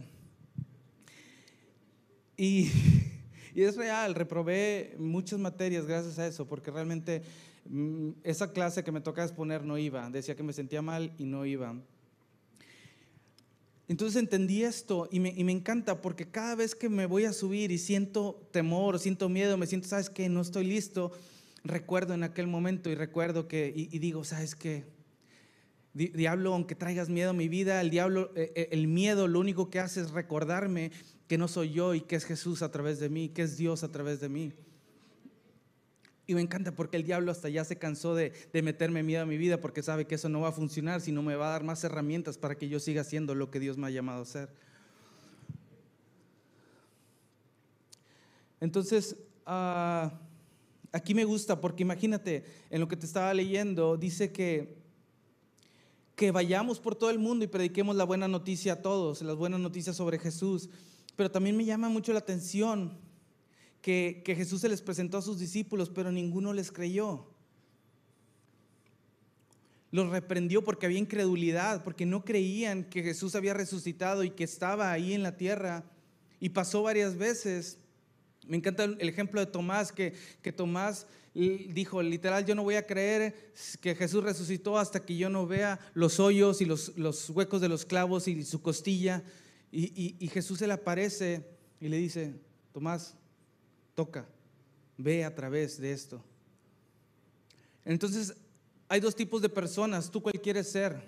Y, 2.36 2.72
y, 3.54 3.62
es 3.62 3.76
real, 3.76 4.16
reprobé 4.16 4.96
muchas 4.98 5.38
materias 5.38 5.86
gracias 5.86 6.18
a 6.18 6.26
eso, 6.26 6.48
porque 6.48 6.72
realmente 6.72 7.22
mm, 7.70 8.14
esa 8.24 8.52
clase 8.52 8.84
que 8.84 8.92
me 8.92 9.02
tocaba 9.02 9.28
exponer 9.28 9.64
no 9.64 9.78
iba, 9.78 10.10
decía 10.10 10.36
que 10.36 10.42
me 10.42 10.54
sentía 10.54 10.82
mal 10.82 11.14
y 11.20 11.26
no 11.26 11.46
iba. 11.46 11.76
Entonces 13.88 14.18
entendí 14.18 14.64
esto 14.64 15.08
y 15.12 15.20
me, 15.20 15.30
y 15.30 15.44
me, 15.46 15.54
encanta 15.54 16.02
porque 16.02 16.30
cada 16.30 16.56
vez 16.56 16.76
que 16.76 16.90
me 16.90 17.06
voy 17.06 17.24
a 17.24 17.32
subir 17.32 17.72
y 17.72 17.78
siento 17.78 18.48
temor, 18.52 19.00
siento 19.00 19.30
miedo, 19.30 19.58
me 19.58 19.66
siento, 19.66 19.88
¿sabes 19.88 20.10
qué? 20.10 20.28
No 20.28 20.42
estoy 20.42 20.66
listo. 20.66 21.12
Recuerdo 21.64 22.14
en 22.14 22.24
aquel 22.24 22.48
momento 22.48 22.90
y 22.90 22.96
recuerdo 22.96 23.48
que, 23.48 23.72
y, 23.76 23.98
digo, 24.00 24.24
¿sabes 24.24 24.56
qué? 24.56 24.86
Diablo, 25.94 26.54
aunque 26.54 26.76
traigas 26.76 27.10
miedo 27.10 27.32
a 27.32 27.34
mi 27.34 27.48
vida, 27.48 27.82
el 27.82 27.90
diablo, 27.90 28.32
eh, 28.36 28.52
eh, 28.56 28.70
el 28.72 28.88
miedo 28.88 29.28
lo 29.28 29.40
único 29.40 29.70
que 29.70 29.80
hace 29.80 30.02
es 30.02 30.12
recordarme 30.12 30.92
que 31.28 31.38
no 31.38 31.48
soy 31.48 31.72
yo 31.72 31.96
y 31.96 32.02
que 32.02 32.16
es 32.16 32.26
Jesús 32.26 32.62
a 32.62 32.72
través 32.72 33.00
de 33.00 33.10
mí, 33.10 33.30
que 33.30 33.42
es 33.42 33.58
Dios 33.58 33.84
a 33.84 33.92
través 33.92 34.20
de 34.20 34.30
mí. 34.30 34.54
Y 36.30 36.36
me 36.36 36.42
encanta 36.42 36.76
porque 36.76 36.98
el 36.98 37.04
diablo 37.04 37.32
hasta 37.32 37.48
ya 37.48 37.64
se 37.64 37.78
cansó 37.78 38.14
de, 38.14 38.34
meterme 38.52 39.02
miedo 39.02 39.24
a 39.24 39.26
mi 39.26 39.38
vida 39.38 39.62
porque 39.62 39.82
sabe 39.82 40.06
que 40.06 40.16
eso 40.16 40.28
no 40.28 40.42
va 40.42 40.50
a 40.50 40.52
funcionar, 40.52 41.00
sino 41.00 41.24
me 41.24 41.38
va 41.38 41.48
a 41.48 41.52
dar 41.52 41.64
más 41.64 41.86
herramientas 41.86 42.38
para 42.38 42.58
que 42.58 42.68
yo 42.68 42.82
siga 42.82 43.02
haciendo 43.02 43.34
lo 43.34 43.50
que 43.50 43.62
Dios 43.62 43.78
me 43.78 43.88
ha 43.88 43.92
llamado 43.92 44.20
a 44.20 44.24
hacer. 44.24 44.50
Entonces, 48.60 49.16
ah, 49.46 50.20
aquí 50.92 51.14
me 51.14 51.24
gusta 51.24 51.62
porque 51.62 51.84
imagínate, 51.84 52.44
en 52.70 52.82
lo 52.82 52.90
que 52.90 52.98
te 52.98 53.06
estaba 53.06 53.34
leyendo, 53.34 53.96
dice 53.96 54.34
que, 54.34 54.76
que 56.18 56.32
vayamos 56.32 56.82
por 56.82 56.96
todo 56.96 57.10
el 57.10 57.20
mundo 57.20 57.46
y 57.46 57.48
prediquemos 57.48 57.96
la 57.96 58.04
buena 58.04 58.28
noticia 58.28 58.74
a 58.74 58.82
todos, 58.82 59.22
las 59.22 59.38
buenas 59.38 59.62
noticias 59.62 59.96
sobre 59.96 60.20
Jesús. 60.20 60.70
Pero 61.16 61.32
también 61.32 61.56
me 61.56 61.64
llama 61.64 61.88
mucho 61.88 62.12
la 62.12 62.20
atención 62.20 63.07
que, 63.88 64.36
Jesús 64.36 64.60
se 64.60 64.68
les 64.68 64.82
presentó 64.82 65.18
a 65.18 65.22
sus 65.22 65.40
discípulos, 65.40 65.90
pero 65.90 66.12
ninguno 66.12 66.52
les 66.52 66.74
creyó. 66.74 67.26
Los 69.92 70.10
reprendió 70.10 70.62
porque 70.62 70.88
había 70.88 71.00
incredulidad, 71.00 71.86
porque 71.86 72.06
no 72.06 72.26
creían 72.26 72.84
que 72.84 73.02
Jesús 73.02 73.34
había 73.34 73.54
resucitado 73.54 74.26
y 74.26 74.32
que 74.32 74.44
estaba 74.44 74.92
ahí 74.92 75.14
en 75.14 75.24
la 75.24 75.38
tierra. 75.38 75.86
Y 76.42 76.50
pasó 76.50 76.84
varias 76.84 77.16
veces. 77.16 77.78
Me 78.46 78.58
encanta 78.58 78.84
el 78.84 79.08
ejemplo 79.08 79.40
de 79.40 79.46
Tomás, 79.46 79.94
que, 79.94 80.14
que 80.42 80.52
Tomás 80.52 81.08
dijo, 81.34 82.04
literal, 82.04 82.46
yo 82.46 82.56
no 82.56 82.64
voy 82.64 82.76
a 82.76 82.86
creer 82.86 83.54
que 83.80 83.96
Jesús 83.96 84.22
resucitó 84.22 84.78
hasta 84.78 85.06
que 85.06 85.16
yo 85.16 85.30
no 85.30 85.48
vea 85.48 85.80
los 85.94 86.20
hoyos 86.20 86.60
y 86.60 86.66
los, 86.66 86.98
los 86.98 87.30
huecos 87.30 87.62
de 87.62 87.70
los 87.70 87.86
clavos 87.86 88.28
y 88.28 88.44
su 88.44 88.62
costilla. 88.62 89.24
Y, 89.72 90.18
y 90.20 90.28
Jesús 90.28 90.60
se 90.60 90.68
le 90.68 90.74
aparece 90.74 91.48
y 91.80 91.88
le 91.88 91.96
dice, 91.96 92.36
Tomás, 92.74 93.16
toca, 93.98 94.28
ve 94.96 95.26
a 95.26 95.34
través 95.34 95.82
de 95.82 95.92
esto. 95.92 96.24
Entonces, 97.84 98.36
hay 98.88 99.00
dos 99.00 99.16
tipos 99.16 99.42
de 99.42 99.50
personas. 99.50 100.12
¿Tú 100.12 100.22
cuál 100.22 100.40
quieres 100.40 100.72
ser? 100.72 101.02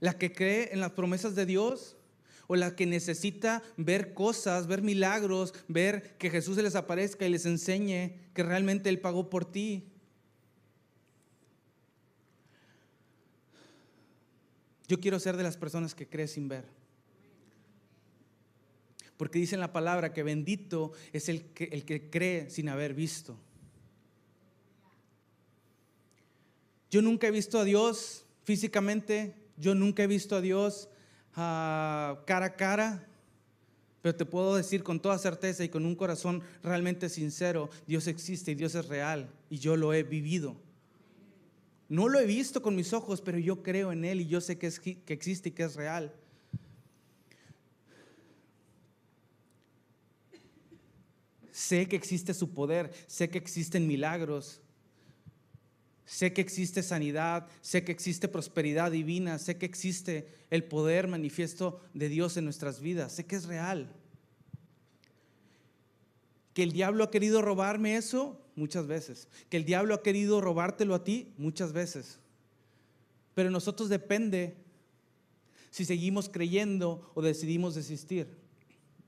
¿La 0.00 0.18
que 0.18 0.32
cree 0.32 0.70
en 0.72 0.80
las 0.80 0.90
promesas 0.90 1.36
de 1.36 1.46
Dios? 1.46 1.96
¿O 2.48 2.56
la 2.56 2.74
que 2.74 2.86
necesita 2.86 3.62
ver 3.76 4.14
cosas, 4.14 4.66
ver 4.66 4.82
milagros, 4.82 5.54
ver 5.68 6.16
que 6.18 6.28
Jesús 6.28 6.56
se 6.56 6.64
les 6.64 6.74
aparezca 6.74 7.24
y 7.24 7.30
les 7.30 7.46
enseñe 7.46 8.16
que 8.34 8.42
realmente 8.42 8.88
Él 8.88 9.00
pagó 9.00 9.30
por 9.30 9.44
ti? 9.44 9.92
Yo 14.88 14.98
quiero 14.98 15.20
ser 15.20 15.36
de 15.36 15.44
las 15.44 15.56
personas 15.56 15.94
que 15.94 16.08
cree 16.08 16.26
sin 16.26 16.48
ver. 16.48 16.83
Porque 19.16 19.38
dice 19.38 19.54
en 19.54 19.60
la 19.60 19.72
palabra 19.72 20.12
que 20.12 20.22
bendito 20.22 20.92
es 21.12 21.28
el 21.28 21.44
que, 21.52 21.64
el 21.64 21.84
que 21.84 22.10
cree 22.10 22.50
sin 22.50 22.68
haber 22.68 22.94
visto. 22.94 23.38
Yo 26.90 27.02
nunca 27.02 27.26
he 27.26 27.30
visto 27.30 27.58
a 27.58 27.64
Dios 27.64 28.24
físicamente, 28.44 29.34
yo 29.56 29.74
nunca 29.74 30.04
he 30.04 30.06
visto 30.06 30.36
a 30.36 30.40
Dios 30.40 30.88
ah, 31.34 32.22
cara 32.26 32.46
a 32.46 32.56
cara, 32.56 33.08
pero 34.02 34.14
te 34.14 34.24
puedo 34.24 34.54
decir 34.54 34.82
con 34.82 35.00
toda 35.00 35.18
certeza 35.18 35.64
y 35.64 35.68
con 35.68 35.86
un 35.86 35.96
corazón 35.96 36.42
realmente 36.62 37.08
sincero, 37.08 37.70
Dios 37.86 38.06
existe 38.06 38.52
y 38.52 38.54
Dios 38.54 38.74
es 38.74 38.86
real 38.86 39.28
y 39.48 39.58
yo 39.58 39.76
lo 39.76 39.94
he 39.94 40.02
vivido. 40.02 40.56
No 41.88 42.08
lo 42.08 42.18
he 42.18 42.26
visto 42.26 42.62
con 42.62 42.76
mis 42.76 42.92
ojos, 42.92 43.20
pero 43.20 43.38
yo 43.38 43.62
creo 43.62 43.92
en 43.92 44.04
Él 44.04 44.20
y 44.20 44.26
yo 44.26 44.40
sé 44.40 44.58
que, 44.58 44.66
es, 44.66 44.78
que 44.78 45.02
existe 45.06 45.48
y 45.48 45.52
que 45.52 45.64
es 45.64 45.74
real. 45.74 46.12
Sé 51.54 51.86
que 51.86 51.94
existe 51.94 52.34
su 52.34 52.52
poder, 52.52 52.92
sé 53.06 53.30
que 53.30 53.38
existen 53.38 53.86
milagros, 53.86 54.60
sé 56.04 56.32
que 56.32 56.40
existe 56.40 56.82
sanidad, 56.82 57.46
sé 57.60 57.84
que 57.84 57.92
existe 57.92 58.26
prosperidad 58.26 58.90
divina, 58.90 59.38
sé 59.38 59.56
que 59.56 59.64
existe 59.64 60.26
el 60.50 60.64
poder 60.64 61.06
manifiesto 61.06 61.80
de 61.94 62.08
Dios 62.08 62.36
en 62.36 62.42
nuestras 62.42 62.80
vidas, 62.80 63.12
sé 63.12 63.24
que 63.24 63.36
es 63.36 63.44
real. 63.44 63.88
Que 66.54 66.64
el 66.64 66.72
diablo 66.72 67.04
ha 67.04 67.12
querido 67.12 67.40
robarme 67.40 67.96
eso 67.96 68.36
muchas 68.56 68.88
veces, 68.88 69.28
que 69.48 69.56
el 69.56 69.64
diablo 69.64 69.94
ha 69.94 70.02
querido 70.02 70.40
robártelo 70.40 70.92
a 70.96 71.04
ti 71.04 71.34
muchas 71.38 71.72
veces. 71.72 72.18
Pero 73.32 73.52
nosotros 73.52 73.88
depende 73.88 74.56
si 75.70 75.84
seguimos 75.84 76.28
creyendo 76.28 77.12
o 77.14 77.22
decidimos 77.22 77.76
desistir. 77.76 78.43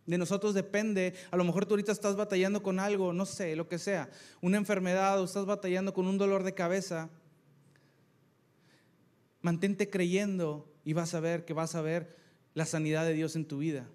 De 0.07 0.19
nosotros 0.19 0.55
depende, 0.55 1.15
a 1.31 1.37
lo 1.37 1.43
mejor 1.45 1.67
tú 1.67 1.75
ahorita 1.75 1.91
estás 1.91 2.15
batallando 2.15 2.63
con 2.63 2.79
algo, 2.79 3.13
no 3.13 3.27
sé, 3.27 3.57
lo 3.57 3.69
que 3.69 3.79
sea, 3.79 4.09
una 4.41 4.57
enfermedad 4.57 5.21
o 5.21 5.25
estás 5.25 5.47
batallando 5.47 5.93
con 5.93 6.07
un 6.07 6.17
dolor 6.17 6.45
de 6.45 6.55
cabeza. 6.55 7.11
Mantente 9.41 9.91
creyendo 9.91 10.73
y 10.85 10.93
vas 10.93 11.15
a 11.15 11.21
ver 11.21 11.45
que 11.45 11.53
vas 11.53 11.75
a 11.75 11.83
ver 11.83 12.17
la 12.55 12.67
sanidad 12.67 13.05
de 13.05 13.15
Dios 13.15 13.35
en 13.35 13.47
tu 13.47 13.59
vida. 13.59 13.89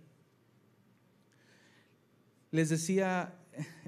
Les 2.51 2.68
decía 2.70 3.34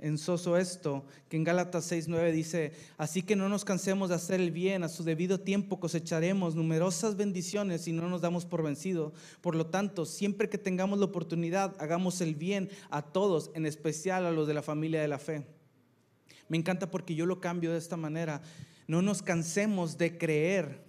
en 0.02 0.18
Soso 0.18 0.58
esto, 0.58 1.06
que 1.30 1.38
en 1.38 1.44
Gálatas 1.44 1.92
6:9 1.92 2.32
dice, 2.32 2.74
así 2.98 3.22
que 3.24 3.36
no 3.36 3.50
nos 3.50 3.66
cansemos 3.66 4.10
de 4.10 4.16
hacer 4.16 4.40
el 4.40 4.52
bien, 4.52 4.84
a 4.84 4.90
su 4.90 5.04
debido 5.04 5.40
tiempo 5.40 5.80
cosecharemos 5.80 6.56
numerosas 6.56 7.16
bendiciones 7.16 7.88
y 7.88 7.94
no 7.94 8.10
nos 8.10 8.22
damos 8.22 8.46
por 8.46 8.64
vencido. 8.64 9.14
Por 9.42 9.56
lo 9.56 9.68
tanto, 9.68 10.06
siempre 10.06 10.50
que 10.50 10.58
tengamos 10.58 11.00
la 11.00 11.06
oportunidad, 11.06 11.76
hagamos 11.80 12.22
el 12.22 12.36
bien 12.36 12.70
a 12.90 13.02
todos, 13.02 13.52
en 13.54 13.66
especial 13.66 14.26
a 14.26 14.32
los 14.32 14.48
de 14.48 14.54
la 14.54 14.62
familia 14.62 15.02
de 15.02 15.08
la 15.08 15.20
fe. 15.20 15.46
Me 16.50 16.58
encanta 16.58 16.92
porque 16.92 17.16
yo 17.16 17.26
lo 17.26 17.40
cambio 17.40 17.72
de 17.72 17.78
esta 17.78 17.98
manera. 17.98 18.42
No 18.88 19.02
nos 19.02 19.22
cansemos 19.22 19.98
de 19.98 20.18
creer, 20.18 20.84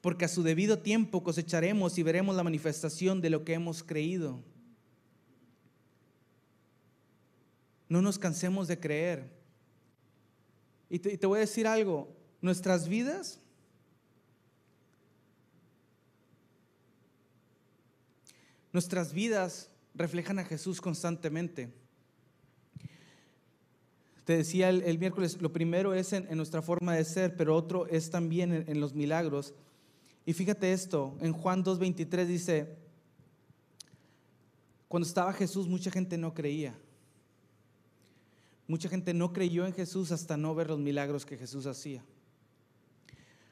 porque 0.00 0.24
a 0.24 0.28
su 0.28 0.42
debido 0.42 0.78
tiempo 0.78 1.24
cosecharemos 1.24 1.98
y 1.98 2.02
veremos 2.02 2.36
la 2.36 2.44
manifestación 2.44 3.20
de 3.20 3.30
lo 3.30 3.44
que 3.44 3.54
hemos 3.54 3.82
creído. 3.82 4.40
No 7.88 8.02
nos 8.02 8.18
cansemos 8.18 8.68
de 8.68 8.78
creer. 8.78 9.30
Y 10.88 10.98
te, 10.98 11.26
voy 11.26 11.38
a 11.38 11.40
decir 11.40 11.66
algo, 11.66 12.08
nuestras 12.40 12.88
vidas 12.88 13.40
Nuestras 18.74 19.12
vidas 19.12 19.70
reflejan 19.94 20.40
a 20.40 20.44
Jesús 20.44 20.80
constantemente. 20.80 21.72
Te 24.24 24.36
decía 24.36 24.68
el, 24.68 24.98
miércoles, 24.98 25.40
lo 25.40 25.52
primero 25.52 25.94
es 25.94 26.12
en, 26.12 26.26
nuestra 26.36 26.60
forma 26.60 26.96
de 26.96 27.04
ser, 27.04 27.36
pero 27.36 27.54
otro 27.54 27.86
es 27.86 28.10
también 28.10 28.52
en, 28.52 28.68
en 28.68 28.80
los 28.80 28.92
milagros. 28.92 29.54
Y 30.26 30.32
fíjate 30.32 30.72
esto, 30.72 31.16
en 31.20 31.32
Juan 31.32 31.62
2.23 31.62 32.24
dice, 32.26 32.76
cuando 34.88 35.06
estaba 35.06 35.32
Jesús 35.32 35.68
mucha 35.68 35.92
gente 35.92 36.18
no 36.18 36.34
creía. 36.34 36.74
Mucha 38.66 38.88
gente 38.88 39.12
no 39.12 39.32
creyó 39.32 39.66
en 39.66 39.74
Jesús 39.74 40.10
hasta 40.10 40.36
no 40.36 40.54
ver 40.54 40.68
los 40.68 40.78
milagros 40.78 41.26
que 41.26 41.36
Jesús 41.36 41.66
hacía. 41.66 42.02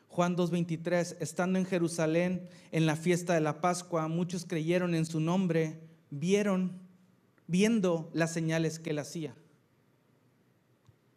Juan 0.09 0.37
2.23, 0.37 1.17
estando 1.21 1.59
en 1.59 1.65
Jerusalén 1.65 2.49
en 2.71 2.87
la 2.87 2.97
fiesta 2.97 3.35
de 3.35 3.41
la 3.41 3.61
Pascua, 3.61 4.09
muchos 4.09 4.45
creyeron 4.45 4.95
en 4.95 5.07
su 5.07 5.21
nombre, 5.21 5.81
vieron, 6.11 6.73
viendo 7.47 8.11
las 8.13 8.33
señales 8.33 8.79
que 8.79 8.91
él 8.91 8.99
hacía. 8.99 9.35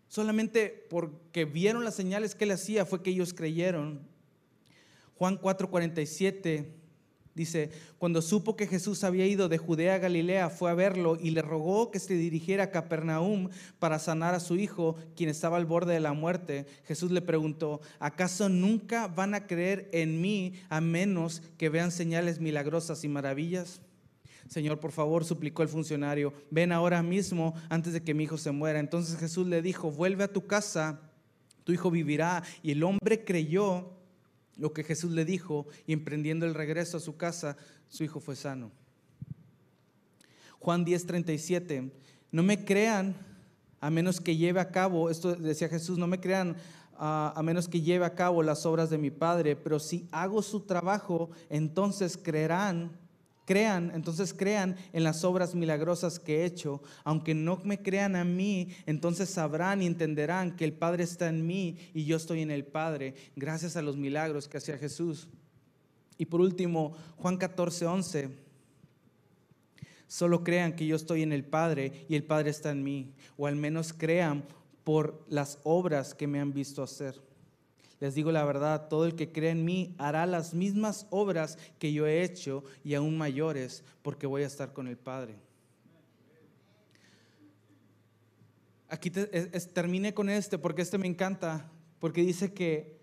Solamente 0.07 0.87
porque 0.89 1.43
vieron 1.43 1.83
las 1.83 1.95
señales 1.95 2.35
que 2.35 2.45
él 2.45 2.51
hacía 2.51 2.85
fue 2.85 3.03
que 3.03 3.09
ellos 3.09 3.33
creyeron. 3.33 3.99
Juan 5.17 5.39
4.47 5.39 6.67
Dice, 7.35 7.69
cuando 7.97 8.21
supo 8.21 8.55
que 8.55 8.65
Jesús 8.65 9.03
había 9.03 9.27
ido 9.27 9.49
de 9.49 9.57
Judea 9.57 9.95
a 9.95 9.97
Galilea, 9.99 10.49
fue 10.49 10.71
a 10.71 10.73
verlo 10.73 11.17
y 11.19 11.31
le 11.31 11.41
rogó 11.41 11.91
que 11.91 11.99
se 11.99 12.13
dirigiera 12.13 12.63
a 12.63 12.71
Capernaum 12.71 13.49
para 13.77 13.99
sanar 13.99 14.33
a 14.33 14.39
su 14.39 14.55
hijo, 14.55 14.95
quien 15.17 15.29
estaba 15.29 15.57
al 15.57 15.65
borde 15.65 15.93
de 15.93 15.99
la 15.99 16.13
muerte. 16.13 16.65
Jesús 16.85 17.11
le 17.11 17.21
preguntó, 17.21 17.81
¿acaso 17.99 18.47
nunca 18.47 19.07
van 19.07 19.33
a 19.33 19.47
creer 19.47 19.89
en 19.91 20.21
mí 20.21 20.53
a 20.69 20.79
menos 20.79 21.41
que 21.57 21.67
vean 21.67 21.91
señales 21.91 22.39
milagrosas 22.39 23.03
y 23.03 23.09
maravillas? 23.09 23.81
Señor, 24.47 24.79
por 24.79 24.93
favor, 24.93 25.25
suplicó 25.25 25.61
el 25.61 25.67
funcionario, 25.67 26.31
ven 26.51 26.71
ahora 26.71 27.03
mismo 27.03 27.53
antes 27.67 27.91
de 27.91 28.01
que 28.01 28.13
mi 28.13 28.23
hijo 28.23 28.37
se 28.37 28.51
muera. 28.51 28.79
Entonces 28.79 29.19
Jesús 29.19 29.45
le 29.45 29.61
dijo, 29.61 29.91
vuelve 29.91 30.23
a 30.23 30.31
tu 30.31 30.47
casa, 30.47 31.01
tu 31.65 31.73
hijo 31.73 31.91
vivirá. 31.91 32.43
Y 32.63 32.71
el 32.71 32.83
hombre 32.83 33.25
creyó 33.25 33.91
lo 34.57 34.73
que 34.73 34.83
Jesús 34.83 35.11
le 35.11 35.25
dijo 35.25 35.67
y 35.85 35.93
emprendiendo 35.93 36.45
el 36.45 36.53
regreso 36.53 36.97
a 36.97 37.01
su 37.01 37.17
casa, 37.17 37.57
su 37.89 38.03
hijo 38.03 38.19
fue 38.19 38.35
sano. 38.35 38.71
Juan 40.59 40.85
10:37, 40.85 41.91
no 42.31 42.43
me 42.43 42.65
crean 42.65 43.15
a 43.79 43.89
menos 43.89 44.19
que 44.19 44.35
lleve 44.35 44.59
a 44.59 44.71
cabo, 44.71 45.09
esto 45.09 45.35
decía 45.35 45.69
Jesús, 45.69 45.97
no 45.97 46.07
me 46.07 46.19
crean 46.19 46.55
a, 46.97 47.33
a 47.35 47.43
menos 47.43 47.67
que 47.67 47.81
lleve 47.81 48.05
a 48.05 48.15
cabo 48.15 48.41
las 48.41 48.65
obras 48.65 48.89
de 48.89 48.97
mi 48.97 49.11
Padre, 49.11 49.55
pero 49.55 49.79
si 49.79 50.07
hago 50.11 50.41
su 50.41 50.61
trabajo, 50.61 51.29
entonces 51.49 52.17
creerán 52.17 52.97
crean, 53.45 53.91
entonces 53.93 54.33
crean 54.33 54.75
en 54.91 55.03
las 55.03 55.23
obras 55.23 55.55
milagrosas 55.55 56.19
que 56.19 56.41
he 56.41 56.45
hecho. 56.45 56.81
Aunque 57.03 57.33
no 57.33 57.61
me 57.63 57.81
crean 57.81 58.15
a 58.15 58.23
mí, 58.23 58.69
entonces 58.85 59.29
sabrán 59.29 59.81
y 59.81 59.85
entenderán 59.85 60.55
que 60.55 60.65
el 60.65 60.73
Padre 60.73 61.03
está 61.03 61.29
en 61.29 61.45
mí 61.45 61.77
y 61.93 62.05
yo 62.05 62.17
estoy 62.17 62.41
en 62.41 62.51
el 62.51 62.65
Padre, 62.65 63.15
gracias 63.35 63.77
a 63.77 63.81
los 63.81 63.95
milagros 63.95 64.47
que 64.47 64.57
hacía 64.57 64.77
Jesús. 64.77 65.27
Y 66.17 66.25
por 66.25 66.41
último, 66.41 66.95
Juan 67.17 67.37
14, 67.37 67.85
11. 67.85 68.29
Solo 70.07 70.43
crean 70.43 70.75
que 70.75 70.85
yo 70.85 70.95
estoy 70.95 71.23
en 71.23 71.33
el 71.33 71.43
Padre 71.43 72.05
y 72.07 72.15
el 72.15 72.23
Padre 72.23 72.51
está 72.51 72.71
en 72.71 72.83
mí, 72.83 73.13
o 73.37 73.47
al 73.47 73.55
menos 73.55 73.93
crean 73.93 74.45
por 74.83 75.25
las 75.27 75.59
obras 75.63 76.13
que 76.13 76.27
me 76.27 76.39
han 76.39 76.53
visto 76.53 76.83
hacer. 76.83 77.19
Les 77.99 78.13
digo 78.13 78.31
la 78.31 78.43
verdad, 78.43 78.87
todo 78.89 79.05
el 79.05 79.15
que 79.15 79.31
cree 79.31 79.51
en 79.51 79.63
mí 79.63 79.95
hará 79.97 80.25
las 80.25 80.53
mismas 80.53 81.07
obras 81.09 81.57
que 81.79 81.93
yo 81.93 82.05
he 82.05 82.23
hecho 82.23 82.63
y 82.83 82.93
aún 82.95 83.17
mayores, 83.17 83.83
porque 84.01 84.27
voy 84.27 84.43
a 84.43 84.47
estar 84.47 84.73
con 84.73 84.87
el 84.87 84.97
Padre. 84.97 85.35
Aquí 88.89 89.09
terminé 89.09 90.13
con 90.13 90.29
este, 90.29 90.57
porque 90.57 90.81
este 90.81 90.97
me 90.97 91.07
encanta, 91.07 91.71
porque 91.99 92.21
dice 92.21 92.53
que 92.53 92.95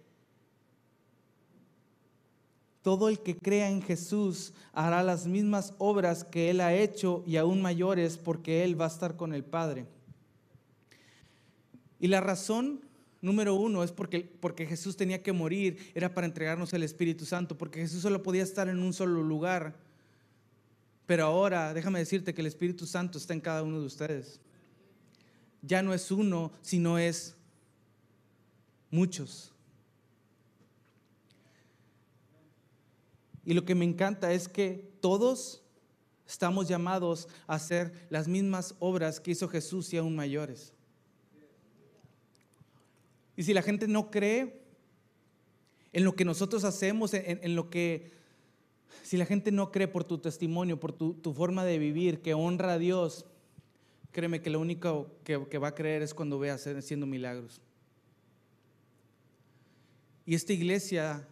todo 2.82 3.08
el 3.08 3.20
que 3.20 3.36
crea 3.36 3.70
en 3.70 3.80
Jesús 3.80 4.52
hará 4.72 5.02
las 5.02 5.26
mismas 5.26 5.74
obras 5.78 6.24
que 6.24 6.50
Él 6.50 6.60
ha 6.60 6.74
hecho 6.74 7.22
y 7.26 7.36
aún 7.36 7.62
mayores, 7.62 8.18
porque 8.18 8.64
Él 8.64 8.80
va 8.80 8.86
a 8.86 8.88
estar 8.88 9.16
con 9.16 9.32
el 9.32 9.44
Padre. 9.44 9.86
Y 11.98 12.08
la 12.08 12.20
razón 12.20 12.80
número 13.22 13.54
uno 13.54 13.82
es 13.82 13.92
porque, 13.92 14.20
porque 14.40 14.66
Jesús 14.66 14.96
tenía 14.96 15.22
que 15.22 15.32
morir, 15.32 15.92
era 15.94 16.12
para 16.12 16.26
entregarnos 16.26 16.72
el 16.74 16.82
Espíritu 16.82 17.24
Santo, 17.24 17.56
porque 17.56 17.80
Jesús 17.80 18.02
solo 18.02 18.22
podía 18.22 18.42
estar 18.42 18.68
en 18.68 18.80
un 18.80 18.92
solo 18.92 19.22
lugar. 19.22 19.76
Pero 21.06 21.24
ahora, 21.24 21.72
déjame 21.72 22.00
decirte 22.00 22.34
que 22.34 22.40
el 22.40 22.48
Espíritu 22.48 22.84
Santo 22.84 23.18
está 23.18 23.32
en 23.32 23.40
cada 23.40 23.62
uno 23.62 23.80
de 23.80 23.86
ustedes. 23.86 24.40
Ya 25.62 25.82
no 25.82 25.94
es 25.94 26.10
uno, 26.10 26.52
sino 26.60 26.98
es 26.98 27.36
muchos. 28.90 29.52
Y 33.44 33.54
lo 33.54 33.64
que 33.64 33.74
me 33.74 33.84
encanta 33.84 34.32
es 34.32 34.48
que 34.48 34.92
todos 35.00 35.62
estamos 36.26 36.68
llamados 36.68 37.28
a 37.46 37.54
hacer 37.54 37.92
las 38.08 38.26
mismas 38.26 38.74
obras 38.78 39.20
que 39.20 39.32
hizo 39.32 39.48
Jesús 39.48 39.92
y 39.92 39.96
aún 39.96 40.16
mayores. 40.16 40.72
Y 43.36 43.44
si 43.44 43.54
la 43.54 43.62
gente 43.62 43.88
no 43.88 44.10
cree 44.10 44.60
en 45.92 46.04
lo 46.04 46.14
que 46.14 46.24
nosotros 46.24 46.64
hacemos, 46.64 47.12
en, 47.14 47.54
lo 47.54 47.70
que, 47.70 48.12
si 49.02 49.16
la 49.16 49.26
gente 49.26 49.52
no 49.52 49.70
cree 49.70 49.88
por 49.88 50.04
tu 50.04 50.18
testimonio, 50.18 50.80
por 50.80 50.92
tu, 50.92 51.34
forma 51.34 51.64
de 51.64 51.78
vivir, 51.78 52.20
que 52.20 52.34
honra 52.34 52.74
a 52.74 52.78
Dios, 52.78 53.26
créeme 54.10 54.40
que 54.40 54.50
lo 54.50 54.60
único 54.60 55.10
que, 55.24 55.36
va 55.36 55.68
a 55.68 55.74
creer 55.74 56.02
es 56.02 56.14
cuando 56.14 56.38
vea 56.38 56.54
haciendo 56.54 57.06
milagros. 57.06 57.60
Y 60.24 60.34
esta 60.34 60.52
iglesia, 60.52 61.26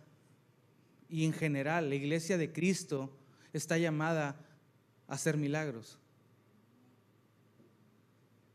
y 1.09 1.25
en 1.25 1.33
general, 1.33 1.89
la 1.89 1.95
iglesia 1.95 2.37
de 2.37 2.53
Cristo, 2.53 3.11
está 3.53 3.79
llamada 3.79 4.45
a 5.07 5.15
hacer 5.15 5.37
milagros. 5.37 5.99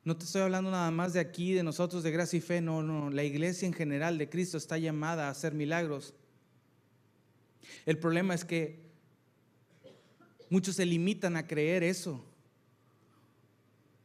No 0.05 0.15
te 0.15 0.23
estoy 0.23 0.43
hablando 0.43 0.69
nada 0.69 0.91
más 0.91 1.13
de 1.13 1.19
aquí, 1.19 1.53
de 1.53 1.63
nosotros, 1.63 2.03
de 2.03 2.11
gracia 2.11 2.37
y 2.37 2.41
fe, 2.41 2.61
no, 2.61 2.83
no. 2.83 3.09
La 3.09 3.23
iglesia 3.23 3.65
en 3.65 3.73
general 3.73 4.19
de 4.19 4.29
Cristo 4.29 4.55
está 4.55 4.77
llamada 4.77 5.27
a 5.27 5.31
hacer 5.31 5.55
milagros. 5.55 6.13
El 7.87 7.97
problema 7.97 8.35
es 8.35 8.45
que 8.45 8.85
muchos 10.51 10.75
se 10.75 10.85
limitan 10.85 11.35
a 11.35 11.47
creer 11.47 11.81
eso. 11.81 12.23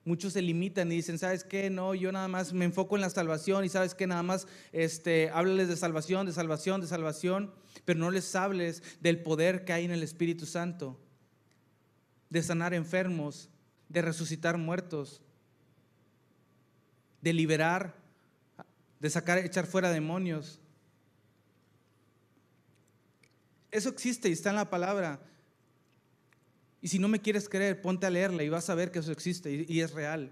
Muchos 0.07 0.33
se 0.33 0.41
limitan 0.41 0.91
y 0.91 0.97
dicen, 0.97 1.19
¿sabes 1.19 1.45
qué? 1.45 1.69
No, 1.69 1.95
yo 1.95 2.11
nada 2.11 2.29
más 2.29 2.55
me 2.55 2.65
enfoco 2.65 2.97
en 2.97 3.03
la 3.03 3.11
salvación 3.11 3.67
y 3.67 3.69
sabes 3.69 3.95
qué? 3.95 4.07
Nada 4.07 4.23
más 4.23 4.47
este, 4.73 5.29
háblales 5.29 5.69
de 5.69 5.77
salvación, 5.77 6.25
de 6.25 6.33
salvación, 6.33 6.81
de 6.81 6.87
salvación, 6.87 7.53
pero 7.85 8.01
no 8.01 8.11
les 8.11 8.35
hables 8.35 8.83
del 9.03 9.23
poder 9.23 9.67
que 9.67 9.75
hay 9.75 9.85
en 9.85 9.91
el 9.91 10.03
Espíritu 10.03 10.47
Santo, 10.47 10.99
de 12.31 12.43
sanar 12.43 12.73
enfermos, 12.73 13.51
de 13.91 14.01
resucitar 14.01 14.57
muertos, 14.57 15.21
de 17.21 17.33
liberar, 17.33 17.95
de 18.99 19.11
sacar, 19.11 19.39
echar 19.39 19.67
fuera 19.67 19.91
demonios. 19.91 20.61
Eso 23.71 23.89
existe 23.89 24.29
y 24.29 24.33
está 24.33 24.51
en 24.51 24.57
la 24.57 24.71
palabra. 24.71 25.21
Y 26.83 26.89
si 26.89 26.99
no 26.99 27.09
me 27.09 27.21
quieres 27.21 27.49
creer, 27.49 27.83
ponte 27.83 28.07
a 28.07 28.11
leerla 28.11 28.43
y 28.43 28.49
vas 28.49 28.71
a 28.71 28.75
ver 28.75 28.91
que 28.91 29.01
eso 29.01 29.13
existe 29.13 29.67
y, 29.69 29.81
es 29.81 29.93
real. 29.93 30.31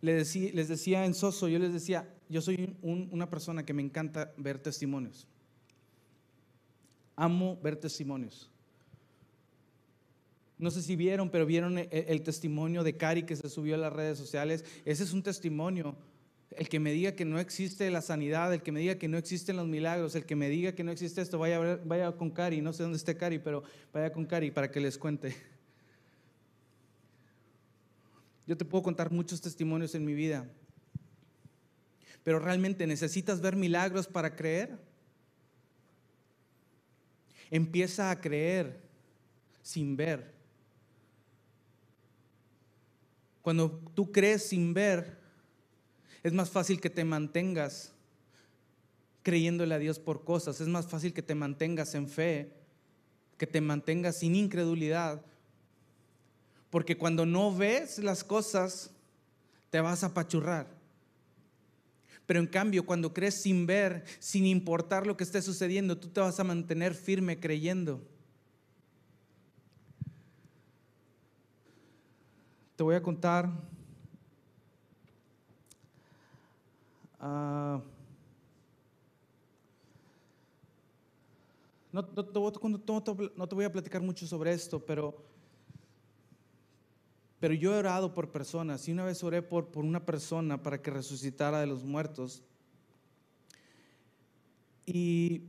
Les 0.00 0.68
decía, 0.68 1.04
en 1.04 1.14
Soso, 1.14 1.48
yo 1.48 1.58
les 1.58 1.72
decía, 1.72 2.14
yo 2.28 2.42
soy 2.42 2.76
una 2.82 3.30
persona 3.30 3.64
que 3.64 3.72
me 3.72 3.82
encanta 3.82 4.32
ver 4.36 4.58
testimonios. 4.58 5.26
Amo 7.16 7.58
ver 7.62 7.76
testimonios. 7.76 8.50
No 10.58 10.70
sé 10.70 10.82
si 10.82 10.94
vieron, 10.96 11.30
pero 11.30 11.46
vieron 11.46 11.78
el, 11.78 11.88
el, 11.90 12.22
testimonio 12.22 12.82
de 12.82 12.96
Cari 12.96 13.22
que 13.22 13.36
se 13.36 13.48
subió 13.48 13.76
a 13.76 13.78
las 13.78 13.92
redes 13.92 14.18
sociales. 14.18 14.64
Ese 14.84 15.04
es 15.04 15.12
un 15.12 15.22
testimonio 15.22 15.96
el 16.58 16.68
que 16.68 16.80
me 16.80 16.90
diga 16.90 17.12
que 17.12 17.24
no 17.24 17.38
existe 17.38 17.88
la 17.88 18.02
sanidad, 18.02 18.52
el 18.52 18.62
que 18.62 18.72
me 18.72 18.80
diga 18.80 18.96
que 18.96 19.06
no 19.06 19.16
existen 19.16 19.54
los 19.54 19.68
milagros, 19.68 20.16
el 20.16 20.26
que 20.26 20.34
me 20.34 20.48
diga 20.48 20.72
que 20.72 20.82
no 20.82 20.90
existe 20.90 21.20
esto, 21.20 21.38
vaya, 21.38 21.78
vaya 21.84 22.10
con 22.10 22.30
Cari, 22.30 22.60
no 22.60 22.72
sé 22.72 22.82
dónde 22.82 22.98
esté 22.98 23.16
Cari, 23.16 23.38
pero 23.38 23.62
vaya 23.92 24.10
con 24.10 24.26
Cari 24.26 24.50
para 24.50 24.68
que 24.68 24.80
les 24.80 24.98
cuente. 24.98 25.36
Yo 28.44 28.56
te 28.56 28.64
puedo 28.64 28.82
contar 28.82 29.12
muchos 29.12 29.40
testimonios 29.40 29.94
en 29.94 30.04
mi 30.04 30.14
vida, 30.14 30.50
pero 32.24 32.40
realmente 32.40 32.88
necesitas 32.88 33.40
ver 33.40 33.54
milagros 33.54 34.08
para 34.08 34.34
creer. 34.34 34.76
Empieza 37.52 38.10
a 38.10 38.20
creer 38.20 38.80
sin 39.62 39.96
ver. 39.96 40.34
Cuando 43.42 43.80
tú 43.94 44.10
crees 44.10 44.48
sin 44.48 44.74
ver, 44.74 45.17
es 46.28 46.34
más 46.34 46.50
fácil 46.50 46.80
que 46.80 46.90
te 46.90 47.04
mantengas 47.04 47.92
creyéndole 49.22 49.74
a 49.74 49.78
Dios 49.78 49.98
por 49.98 50.24
cosas. 50.24 50.60
Es 50.60 50.68
más 50.68 50.86
fácil 50.86 51.12
que 51.12 51.22
te 51.22 51.34
mantengas 51.34 51.94
en 51.94 52.08
fe, 52.08 52.52
que 53.36 53.46
te 53.46 53.60
mantengas 53.60 54.16
sin 54.16 54.34
incredulidad. 54.34 55.22
Porque 56.70 56.96
cuando 56.96 57.26
no 57.26 57.54
ves 57.54 57.98
las 57.98 58.24
cosas, 58.24 58.90
te 59.70 59.80
vas 59.80 60.02
a 60.02 60.08
apachurrar. 60.08 60.66
Pero 62.26 62.40
en 62.40 62.46
cambio, 62.46 62.84
cuando 62.84 63.14
crees 63.14 63.40
sin 63.40 63.66
ver, 63.66 64.04
sin 64.18 64.44
importar 64.44 65.06
lo 65.06 65.16
que 65.16 65.24
esté 65.24 65.40
sucediendo, 65.40 65.96
tú 65.96 66.08
te 66.08 66.20
vas 66.20 66.38
a 66.38 66.44
mantener 66.44 66.94
firme 66.94 67.40
creyendo. 67.40 68.06
Te 72.76 72.82
voy 72.82 72.94
a 72.94 73.02
contar 73.02 73.50
Ah, 77.20 77.80
no, 81.92 82.04
te 82.04 83.54
voy 83.54 83.64
a 83.64 83.72
platicar 83.72 84.02
mucho 84.02 84.26
sobre 84.26 84.52
esto, 84.52 84.78
pero, 84.84 85.16
pero 87.40 87.54
yo 87.54 87.74
he 87.74 87.78
orado 87.78 88.14
por 88.14 88.30
personas 88.30 88.86
y 88.88 88.92
una 88.92 89.04
vez 89.04 89.24
oré 89.24 89.42
por, 89.42 89.68
por 89.68 89.84
una 89.84 90.04
persona 90.04 90.62
para 90.62 90.80
que 90.80 90.90
resucitara 90.90 91.60
de 91.60 91.66
los 91.66 91.84
muertos. 91.84 92.42
Y, 94.86 95.42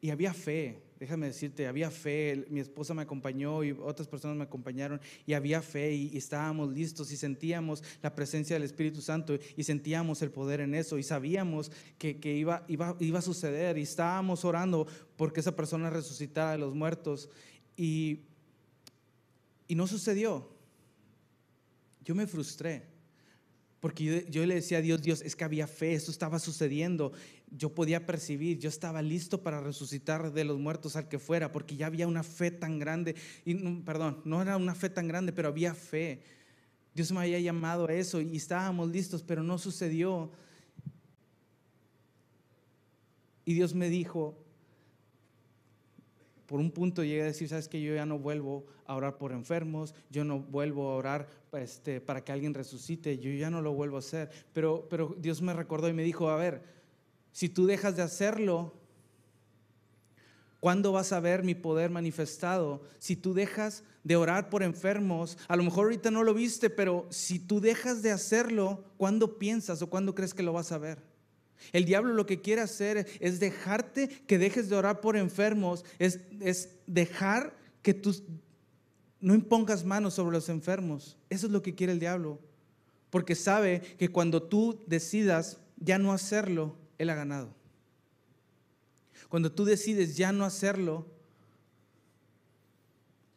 y 0.00 0.10
había 0.10 0.32
fe, 0.32 0.82
déjame 1.02 1.26
decirte, 1.26 1.66
había 1.66 1.90
fe, 1.90 2.46
mi 2.48 2.60
esposa 2.60 2.94
me 2.94 3.02
acompañó 3.02 3.64
y 3.64 3.72
otras 3.72 4.06
personas 4.06 4.36
me 4.36 4.44
acompañaron 4.44 5.00
y 5.26 5.32
había 5.32 5.60
fe 5.60 5.92
y, 5.92 6.16
estábamos 6.16 6.72
listos 6.72 7.10
y 7.10 7.16
sentíamos 7.16 7.82
la 8.02 8.14
presencia 8.14 8.54
del 8.54 8.62
Espíritu 8.62 9.02
Santo 9.02 9.36
y 9.56 9.64
sentíamos 9.64 10.22
el 10.22 10.30
poder 10.30 10.60
en 10.60 10.76
eso 10.76 10.98
y 10.98 11.02
sabíamos 11.02 11.72
que, 11.98 12.16
iba, 12.22 12.64
iba, 12.68 12.96
iba, 13.00 13.18
a 13.18 13.22
suceder 13.22 13.78
y 13.78 13.82
estábamos 13.82 14.44
orando 14.44 14.86
porque 15.16 15.40
esa 15.40 15.56
persona 15.56 15.90
resucitara 15.90 16.52
de 16.52 16.58
los 16.58 16.72
muertos 16.72 17.28
y, 17.76 18.20
y 19.66 19.74
no 19.74 19.88
sucedió. 19.88 20.52
Yo 22.04 22.14
me 22.14 22.28
frustré. 22.28 22.92
Porque 23.80 24.04
yo, 24.04 24.30
yo, 24.30 24.46
le 24.46 24.54
decía 24.54 24.78
a 24.78 24.82
Dios, 24.82 25.02
Dios, 25.02 25.20
es 25.22 25.34
que 25.34 25.42
había 25.42 25.66
fe, 25.66 25.94
esto 25.94 26.12
estaba 26.12 26.38
sucediendo. 26.38 27.12
Yo 27.54 27.74
podía 27.74 28.06
percibir, 28.06 28.58
yo 28.58 28.68
estaba 28.68 29.02
listo 29.02 29.42
para 29.42 29.60
resucitar 29.60 30.32
de 30.32 30.44
los 30.44 30.58
muertos 30.58 30.96
al 30.96 31.08
que 31.08 31.18
fuera, 31.18 31.52
porque 31.52 31.76
ya 31.76 31.86
había 31.86 32.08
una 32.08 32.22
fe 32.22 32.50
tan 32.50 32.78
grande. 32.78 33.14
Y, 33.44 33.54
perdón, 33.82 34.22
no 34.24 34.40
era 34.40 34.56
una 34.56 34.74
fe 34.74 34.88
tan 34.88 35.06
grande, 35.06 35.32
pero 35.32 35.48
había 35.48 35.74
fe. 35.74 36.22
Dios 36.94 37.12
me 37.12 37.20
había 37.20 37.40
llamado 37.40 37.86
a 37.86 37.92
eso 37.92 38.20
y 38.20 38.36
estábamos 38.36 38.90
listos, 38.90 39.22
pero 39.22 39.42
no 39.42 39.58
sucedió. 39.58 40.30
Y 43.44 43.54
Dios 43.54 43.74
me 43.74 43.88
dijo, 43.88 44.42
por 46.46 46.60
un 46.60 46.70
punto 46.70 47.02
llegué 47.02 47.22
a 47.22 47.26
decir, 47.26 47.48
sabes 47.48 47.66
que 47.66 47.80
yo 47.80 47.94
ya 47.94 48.04
no 48.04 48.18
vuelvo 48.18 48.66
a 48.84 48.94
orar 48.94 49.16
por 49.16 49.32
enfermos, 49.32 49.94
yo 50.10 50.22
no 50.22 50.38
vuelvo 50.38 50.90
a 50.90 50.96
orar 50.96 51.28
este, 51.52 52.00
para 52.00 52.22
que 52.22 52.30
alguien 52.30 52.52
resucite, 52.52 53.18
yo 53.18 53.30
ya 53.32 53.48
no 53.48 53.62
lo 53.62 53.72
vuelvo 53.72 53.96
a 53.96 54.00
hacer. 54.00 54.30
Pero, 54.52 54.86
pero 54.90 55.16
Dios 55.18 55.40
me 55.40 55.54
recordó 55.54 55.88
y 55.88 55.94
me 55.94 56.02
dijo, 56.02 56.28
a 56.28 56.36
ver, 56.36 56.62
si 57.32 57.48
tú 57.48 57.66
dejas 57.66 57.96
de 57.96 58.02
hacerlo, 58.02 58.74
¿cuándo 60.60 60.92
vas 60.92 61.12
a 61.12 61.20
ver 61.20 61.42
mi 61.42 61.54
poder 61.54 61.90
manifestado? 61.90 62.82
Si 62.98 63.16
tú 63.16 63.34
dejas 63.34 63.82
de 64.04 64.16
orar 64.16 64.50
por 64.50 64.62
enfermos, 64.62 65.38
a 65.48 65.56
lo 65.56 65.64
mejor 65.64 65.84
ahorita 65.84 66.10
no 66.10 66.22
lo 66.22 66.34
viste, 66.34 66.70
pero 66.70 67.06
si 67.10 67.38
tú 67.38 67.60
dejas 67.60 68.02
de 68.02 68.10
hacerlo, 68.10 68.84
¿cuándo 68.96 69.38
piensas 69.38 69.82
o 69.82 69.90
cuándo 69.90 70.14
crees 70.14 70.34
que 70.34 70.42
lo 70.42 70.52
vas 70.52 70.72
a 70.72 70.78
ver? 70.78 70.98
El 71.72 71.84
diablo 71.84 72.12
lo 72.12 72.26
que 72.26 72.40
quiere 72.40 72.60
hacer 72.60 73.06
es 73.20 73.40
dejarte 73.40 74.08
que 74.08 74.38
dejes 74.38 74.68
de 74.68 74.76
orar 74.76 75.00
por 75.00 75.16
enfermos, 75.16 75.84
es, 75.98 76.20
es 76.40 76.70
dejar 76.86 77.56
que 77.82 77.94
tú 77.94 78.14
no 79.20 79.34
impongas 79.34 79.84
manos 79.84 80.14
sobre 80.14 80.32
los 80.32 80.48
enfermos. 80.48 81.16
Eso 81.30 81.46
es 81.46 81.52
lo 81.52 81.62
que 81.62 81.74
quiere 81.74 81.92
el 81.92 82.00
diablo. 82.00 82.40
Porque 83.10 83.34
sabe 83.34 83.80
que 83.98 84.08
cuando 84.08 84.42
tú 84.42 84.82
decidas 84.86 85.58
ya 85.76 85.98
no 85.98 86.12
hacerlo, 86.12 86.76
él 87.02 87.10
ha 87.10 87.14
ganado. 87.14 87.54
Cuando 89.28 89.52
tú 89.52 89.64
decides 89.64 90.16
ya 90.16 90.32
no 90.32 90.44
hacerlo, 90.44 91.06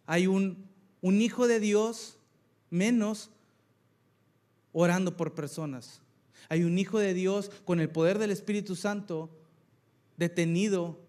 hay 0.05 0.27
un, 0.27 0.65
un 1.01 1.21
hijo 1.21 1.47
de 1.47 1.59
Dios 1.59 2.17
menos 2.69 3.29
orando 4.73 5.15
por 5.15 5.33
personas. 5.33 6.01
Hay 6.49 6.63
un 6.63 6.77
hijo 6.77 6.99
de 6.99 7.13
Dios 7.13 7.49
con 7.63 7.79
el 7.79 7.89
poder 7.89 8.19
del 8.19 8.31
Espíritu 8.31 8.75
Santo 8.75 9.29
detenido 10.17 10.99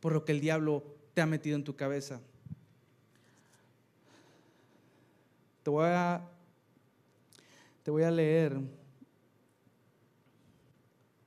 por 0.00 0.12
lo 0.12 0.24
que 0.24 0.32
el 0.32 0.40
diablo 0.40 0.84
te 1.14 1.20
ha 1.20 1.26
metido 1.26 1.56
en 1.56 1.64
tu 1.64 1.74
cabeza. 1.76 2.20
Te 5.62 5.70
voy 5.70 5.86
a, 5.86 6.26
te 7.82 7.90
voy 7.90 8.02
a 8.02 8.10
leer 8.10 8.58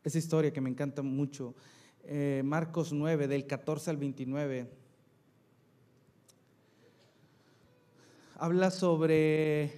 esa 0.03 0.17
historia 0.17 0.51
que 0.51 0.61
me 0.61 0.69
encanta 0.69 1.01
mucho. 1.01 1.55
Eh, 2.03 2.41
Marcos 2.43 2.91
9, 2.91 3.27
del 3.27 3.47
14 3.47 3.89
al 3.89 3.97
29. 3.97 4.69
Habla 8.35 8.71
sobre 8.71 9.71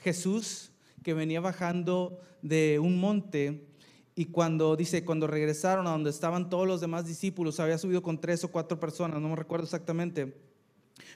Jesús 0.00 0.70
que 1.02 1.14
venía 1.14 1.40
bajando 1.40 2.20
de 2.42 2.78
un 2.78 3.00
monte 3.00 3.66
y 4.14 4.26
cuando 4.26 4.76
dice, 4.76 5.04
cuando 5.04 5.26
regresaron 5.26 5.86
a 5.86 5.92
donde 5.92 6.10
estaban 6.10 6.50
todos 6.50 6.66
los 6.66 6.80
demás 6.80 7.06
discípulos, 7.06 7.60
había 7.60 7.78
subido 7.78 8.02
con 8.02 8.20
tres 8.20 8.44
o 8.44 8.48
cuatro 8.48 8.78
personas, 8.78 9.20
no 9.20 9.28
me 9.28 9.36
recuerdo 9.36 9.64
exactamente, 9.64 10.34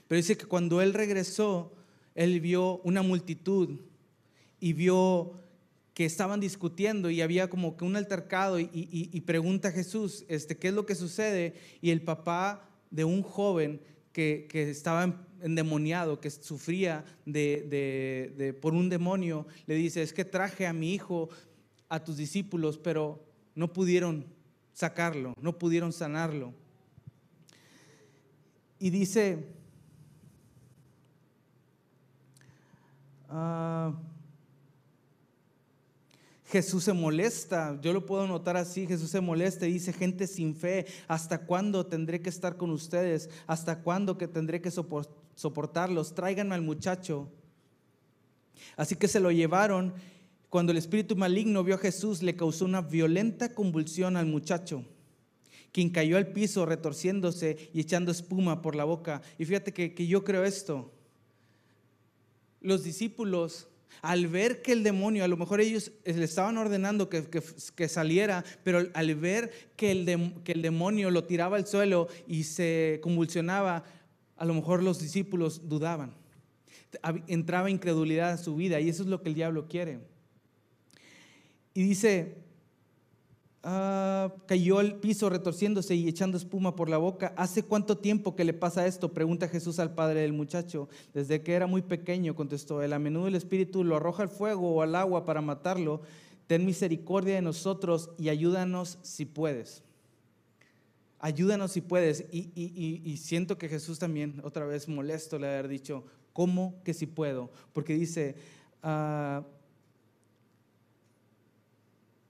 pero 0.07 0.17
dice 0.17 0.37
que 0.37 0.45
cuando 0.45 0.81
él 0.81 0.93
regresó, 0.93 1.73
él 2.15 2.39
vio 2.39 2.77
una 2.77 3.01
multitud 3.01 3.77
y 4.59 4.71
vio 4.71 5.42
que 5.93 6.05
estaban 6.05 6.39
discutiendo 6.39 7.09
y 7.09 7.21
había 7.21 7.49
como 7.49 7.77
que 7.77 7.85
un 7.85 7.95
altercado 7.95 8.59
y, 8.59 9.21
pregunta 9.25 9.67
a 9.67 9.71
Jesús, 9.71 10.25
este, 10.27 10.57
¿qué 10.57 10.69
es 10.69 10.73
lo 10.73 10.85
que 10.85 10.95
sucede? 10.95 11.53
Y 11.81 11.91
el 11.91 12.01
papá 12.01 12.67
de 12.89 13.03
un 13.03 13.21
joven 13.21 13.79
que, 14.11 14.47
que 14.49 14.69
estaba 14.69 15.27
endemoniado, 15.43 16.19
que 16.19 16.31
sufría 16.31 17.03
de, 17.25 18.57
por 18.61 18.73
un 18.73 18.89
demonio, 18.89 19.45
le 19.67 19.75
dice, 19.75 20.01
es 20.01 20.13
que 20.13 20.25
traje 20.25 20.65
a 20.65 20.73
mi 20.73 20.93
hijo 20.93 21.29
a 21.89 22.03
tus 22.03 22.17
discípulos, 22.17 22.77
pero 22.77 23.23
no 23.53 23.71
pudieron 23.71 24.25
sacarlo, 24.71 25.35
no 25.41 25.59
pudieron 25.59 25.91
sanarlo. 25.91 26.53
Y 28.79 28.89
dice, 28.89 29.45
ah, 33.29 33.93
Jesús 36.53 36.83
se 36.83 36.93
molesta, 36.93 37.79
yo 37.81 37.93
lo 37.93 38.05
puedo 38.05 38.27
notar 38.27 38.57
así, 38.57 38.85
Jesús 38.85 39.09
se 39.09 39.21
molesta 39.21 39.65
y 39.65 39.73
dice, 39.73 39.91
gente 39.91 40.27
sin 40.27 40.55
fe, 40.55 40.85
¿hasta 41.07 41.47
cuándo 41.47 41.87
tendré 41.87 42.21
que 42.21 42.29
estar 42.29 42.57
con 42.57 42.69
ustedes? 42.69 43.31
¿Hasta 43.47 43.81
cuándo 43.81 44.19
que 44.19 44.27
tendré 44.27 44.61
que 44.61 44.69
soportarlos? 44.69 46.13
Tráiganme 46.13 46.53
al 46.53 46.61
muchacho. 46.61 47.27
Así 48.77 48.95
que 48.95 49.07
se 49.07 49.19
lo 49.19 49.31
llevaron. 49.31 49.95
Cuando 50.51 50.71
el 50.71 50.77
espíritu 50.77 51.15
maligno 51.15 51.63
vio 51.63 51.73
a 51.73 51.79
Jesús, 51.79 52.21
le 52.21 52.35
causó 52.35 52.65
una 52.65 52.81
violenta 52.81 53.55
convulsión 53.55 54.15
al 54.15 54.27
muchacho, 54.27 54.85
quien 55.71 55.89
cayó 55.89 56.17
al 56.17 56.33
piso 56.33 56.67
retorciéndose 56.67 57.71
y 57.73 57.79
echando 57.79 58.11
espuma 58.11 58.61
por 58.61 58.75
la 58.75 58.83
boca. 58.83 59.23
Y 59.39 59.45
fíjate 59.45 59.73
que, 59.73 59.95
que 59.95 60.05
yo 60.05 60.23
creo 60.23 60.43
esto. 60.43 60.91
Los 62.61 62.83
discípulos 62.83 63.69
al 64.01 64.27
ver 64.27 64.61
que 64.61 64.71
el 64.71 64.83
demonio, 64.83 65.23
a 65.23 65.27
lo 65.27 65.37
mejor 65.37 65.61
ellos 65.61 65.91
le 66.05 66.23
estaban 66.23 66.57
ordenando 66.57 67.09
que, 67.09 67.87
saliera, 67.87 68.43
pero 68.63 68.87
al 68.93 69.15
ver 69.15 69.51
que 69.75 69.91
el, 69.91 70.33
que 70.43 70.51
el 70.53 70.61
demonio 70.61 71.11
lo 71.11 71.23
tiraba 71.23 71.57
al 71.57 71.67
suelo 71.67 72.07
y 72.27 72.43
se 72.43 72.99
convulsionaba, 73.01 73.83
a 74.37 74.45
lo 74.45 74.53
mejor 74.53 74.83
los 74.83 74.99
discípulos 74.99 75.69
dudaban. 75.69 76.13
Entraba 77.27 77.69
incredulidad 77.69 78.31
a 78.31 78.37
su 78.37 78.55
vida 78.55 78.79
y 78.79 78.89
eso 78.89 79.03
es 79.03 79.09
lo 79.09 79.21
que 79.21 79.29
el 79.29 79.35
diablo 79.35 79.67
quiere. 79.67 79.99
Y 81.73 81.83
dice, 81.83 82.42
Ah, 83.65 84.33
cayó 84.45 84.79
al 84.79 84.95
piso 84.95 85.29
retorciéndose 85.29 85.95
y 85.95 86.09
echando 86.09 86.37
espuma 86.37 86.75
por 86.75 86.89
la 86.89 86.97
boca. 86.97 87.33
¿Hace 87.37 87.63
cuánto 87.63 87.97
tiempo 87.97 88.35
que 88.35 88.43
le 88.43 88.53
pasa 88.53 88.85
esto? 88.85 89.13
Pregunta 89.13 89.47
Jesús 89.47 89.79
al 89.79 89.95
padre 89.95 90.19
del 90.19 90.33
muchacho. 90.33 90.89
Desde 91.13 91.41
que 91.41 91.53
era 91.53 91.65
muy 91.65 91.81
pequeño, 91.81 92.35
contestó 92.35 92.81
él. 92.81 92.91
A 92.91 92.99
menudo 92.99 93.29
el 93.29 93.35
espíritu 93.35 93.85
lo 93.85 93.95
arroja 93.95 94.23
al 94.23 94.29
fuego 94.29 94.75
o 94.75 94.81
al 94.81 94.95
agua 94.95 95.23
para 95.23 95.41
matarlo. 95.41 96.01
Ten 96.47 96.65
misericordia 96.65 97.35
de 97.35 97.41
nosotros 97.41 98.09
y 98.19 98.27
ayúdanos 98.27 98.99
si 99.01 99.23
puedes. 99.25 99.81
Ayúdanos 101.19 101.71
si 101.71 101.79
puedes. 101.79 102.25
Y, 102.33 103.15
siento 103.15 103.57
que 103.57 103.69
Jesús 103.69 103.97
también, 103.97 104.41
otra 104.43 104.65
vez 104.65 104.89
molesto, 104.89 105.39
le 105.39 105.47
haber 105.47 105.69
dicho, 105.69 106.03
¿cómo 106.33 106.81
que 106.83 106.93
si 106.93 107.05
puedo? 107.05 107.49
Porque 107.71 107.93
dice, 107.93 108.35
ah, 108.81 109.45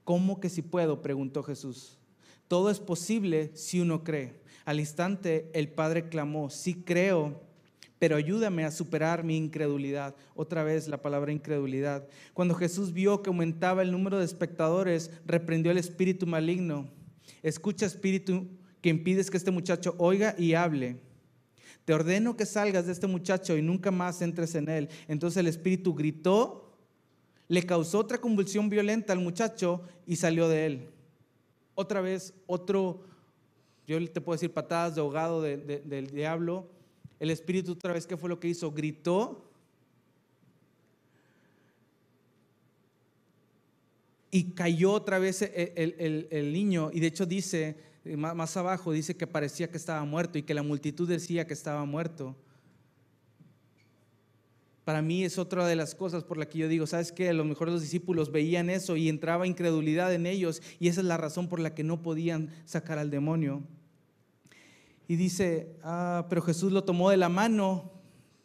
¿Cómo 0.04 0.38
que 0.38 0.50
si 0.50 0.62
puedo? 0.62 1.02
preguntó 1.02 1.42
Jesús. 1.42 1.98
Todo 2.46 2.70
es 2.70 2.78
posible 2.78 3.50
si 3.54 3.80
uno 3.80 4.04
cree. 4.04 4.40
Al 4.64 4.80
instante 4.80 5.50
el 5.54 5.68
Padre 5.68 6.08
clamó, 6.08 6.50
sí 6.50 6.74
creo, 6.74 7.40
pero 7.98 8.16
ayúdame 8.16 8.64
a 8.64 8.70
superar 8.70 9.24
mi 9.24 9.36
incredulidad. 9.36 10.14
Otra 10.34 10.62
vez 10.62 10.88
la 10.88 11.00
palabra 11.00 11.32
incredulidad. 11.32 12.06
Cuando 12.34 12.54
Jesús 12.54 12.92
vio 12.92 13.22
que 13.22 13.30
aumentaba 13.30 13.82
el 13.82 13.92
número 13.92 14.18
de 14.18 14.24
espectadores, 14.24 15.10
reprendió 15.26 15.70
al 15.72 15.78
espíritu 15.78 16.26
maligno. 16.26 16.88
Escucha, 17.42 17.86
espíritu, 17.86 18.46
que 18.82 18.90
impides 18.90 19.30
que 19.30 19.38
este 19.38 19.50
muchacho 19.50 19.94
oiga 19.96 20.34
y 20.36 20.52
hable. 20.52 20.98
Te 21.84 21.94
ordeno 21.94 22.36
que 22.36 22.46
salgas 22.46 22.86
de 22.86 22.92
este 22.92 23.06
muchacho 23.06 23.56
y 23.56 23.62
nunca 23.62 23.90
más 23.90 24.22
entres 24.22 24.54
en 24.54 24.68
él. 24.68 24.88
Entonces 25.08 25.38
el 25.38 25.46
espíritu 25.46 25.94
gritó 25.94 26.63
le 27.54 27.64
causó 27.64 28.00
otra 28.00 28.18
convulsión 28.18 28.68
violenta 28.68 29.12
al 29.12 29.20
muchacho 29.20 29.82
y 30.06 30.16
salió 30.16 30.48
de 30.48 30.66
él. 30.66 30.90
Otra 31.76 32.00
vez, 32.00 32.34
otro, 32.46 33.04
yo 33.86 33.96
te 34.10 34.20
puedo 34.20 34.34
decir 34.34 34.52
patadas 34.52 34.96
de 34.96 35.00
ahogado 35.00 35.40
del 35.40 36.08
diablo. 36.08 36.68
El 37.20 37.30
espíritu 37.30 37.72
otra 37.72 37.92
vez, 37.92 38.08
¿qué 38.08 38.16
fue 38.16 38.28
lo 38.28 38.40
que 38.40 38.48
hizo? 38.48 38.72
Gritó 38.72 39.48
y 44.32 44.50
cayó 44.50 44.90
otra 44.90 45.20
vez 45.20 45.42
el, 45.42 46.26
el, 46.28 46.52
niño 46.52 46.90
y 46.92 46.98
de 46.98 47.06
hecho 47.06 47.24
dice, 47.24 47.76
más 48.16 48.56
abajo 48.56 48.90
dice 48.90 49.16
que 49.16 49.28
parecía 49.28 49.70
que 49.70 49.76
estaba 49.76 50.04
muerto 50.04 50.38
y 50.38 50.42
que 50.42 50.54
la 50.54 50.64
multitud 50.64 51.08
decía 51.08 51.46
que 51.46 51.54
estaba 51.54 51.84
muerto. 51.84 52.34
Para 54.84 55.00
mí 55.00 55.24
es 55.24 55.38
otra 55.38 55.66
de 55.66 55.76
las 55.76 55.94
cosas 55.94 56.24
por 56.24 56.36
la 56.36 56.46
que 56.46 56.58
yo 56.58 56.68
digo, 56.68 56.86
¿sabes 56.86 57.10
qué? 57.10 57.30
A 57.30 57.32
lo 57.32 57.44
mejor 57.44 57.70
los 57.70 57.80
discípulos 57.80 58.30
veían 58.30 58.68
eso 58.68 58.96
y 58.96 59.08
entraba 59.08 59.46
incredulidad 59.46 60.12
en 60.12 60.26
ellos 60.26 60.60
y 60.78 60.88
esa 60.88 61.00
es 61.00 61.06
la 61.06 61.16
razón 61.16 61.48
por 61.48 61.58
la 61.58 61.74
que 61.74 61.82
no 61.82 62.02
podían 62.02 62.50
sacar 62.66 62.98
al 62.98 63.10
demonio. 63.10 63.62
Y 65.08 65.16
dice, 65.16 65.76
ah, 65.82 66.26
pero 66.28 66.42
Jesús 66.42 66.70
lo 66.70 66.84
tomó 66.84 67.08
de 67.08 67.16
la 67.16 67.30
mano, 67.30 67.93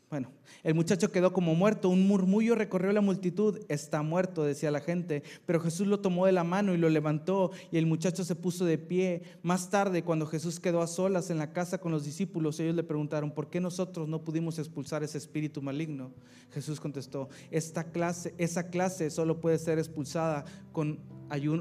Bueno, 0.10 0.32
el 0.64 0.74
muchacho 0.74 1.12
quedó 1.12 1.34
como 1.34 1.54
muerto, 1.54 1.88
un 1.88 2.08
murmullo 2.08 2.56
recorrió 2.56 2.92
la 2.92 3.02
multitud, 3.02 3.60
está 3.70 4.02
muerto, 4.02 4.44
decía 4.44 4.72
la 4.72 4.80
gente, 4.80 5.22
pero 5.46 5.60
Jesús 5.60 5.86
lo 5.86 6.00
tomó 6.00 6.26
de 6.26 6.32
la 6.32 6.44
mano 6.44 6.74
y 6.74 6.78
lo 6.78 6.90
levantó 6.90 7.52
y 7.72 7.78
el 7.78 7.86
muchacho 7.86 8.24
se 8.24 8.34
puso 8.36 8.66
de 8.66 8.80
pie. 8.80 9.22
Más 9.44 9.70
tarde, 9.70 10.04
cuando 10.04 10.26
Jesús 10.26 10.60
quedó 10.60 10.82
a 10.82 10.88
solas 10.88 11.30
en 11.30 11.38
la 11.38 11.54
casa 11.54 11.78
con 11.78 11.92
los 11.92 12.06
discípulos, 12.06 12.60
ellos 12.60 12.76
le 12.76 12.84
preguntaron, 12.84 13.30
¿por 13.30 13.52
qué 13.52 13.60
nosotros 13.60 14.08
no 14.08 14.24
pudimos 14.24 14.58
expulsar 14.58 15.04
ese 15.04 15.20
espíritu 15.20 15.62
maligno? 15.62 16.12
Jesús 16.52 16.80
contestó, 16.80 17.30
esta 17.52 17.92
clase, 17.92 18.34
esa 18.40 18.72
clase 18.72 19.12
solo 19.12 19.40
puede 19.40 19.60
ser 19.60 19.78
expulsada 19.78 20.44
con, 20.72 21.00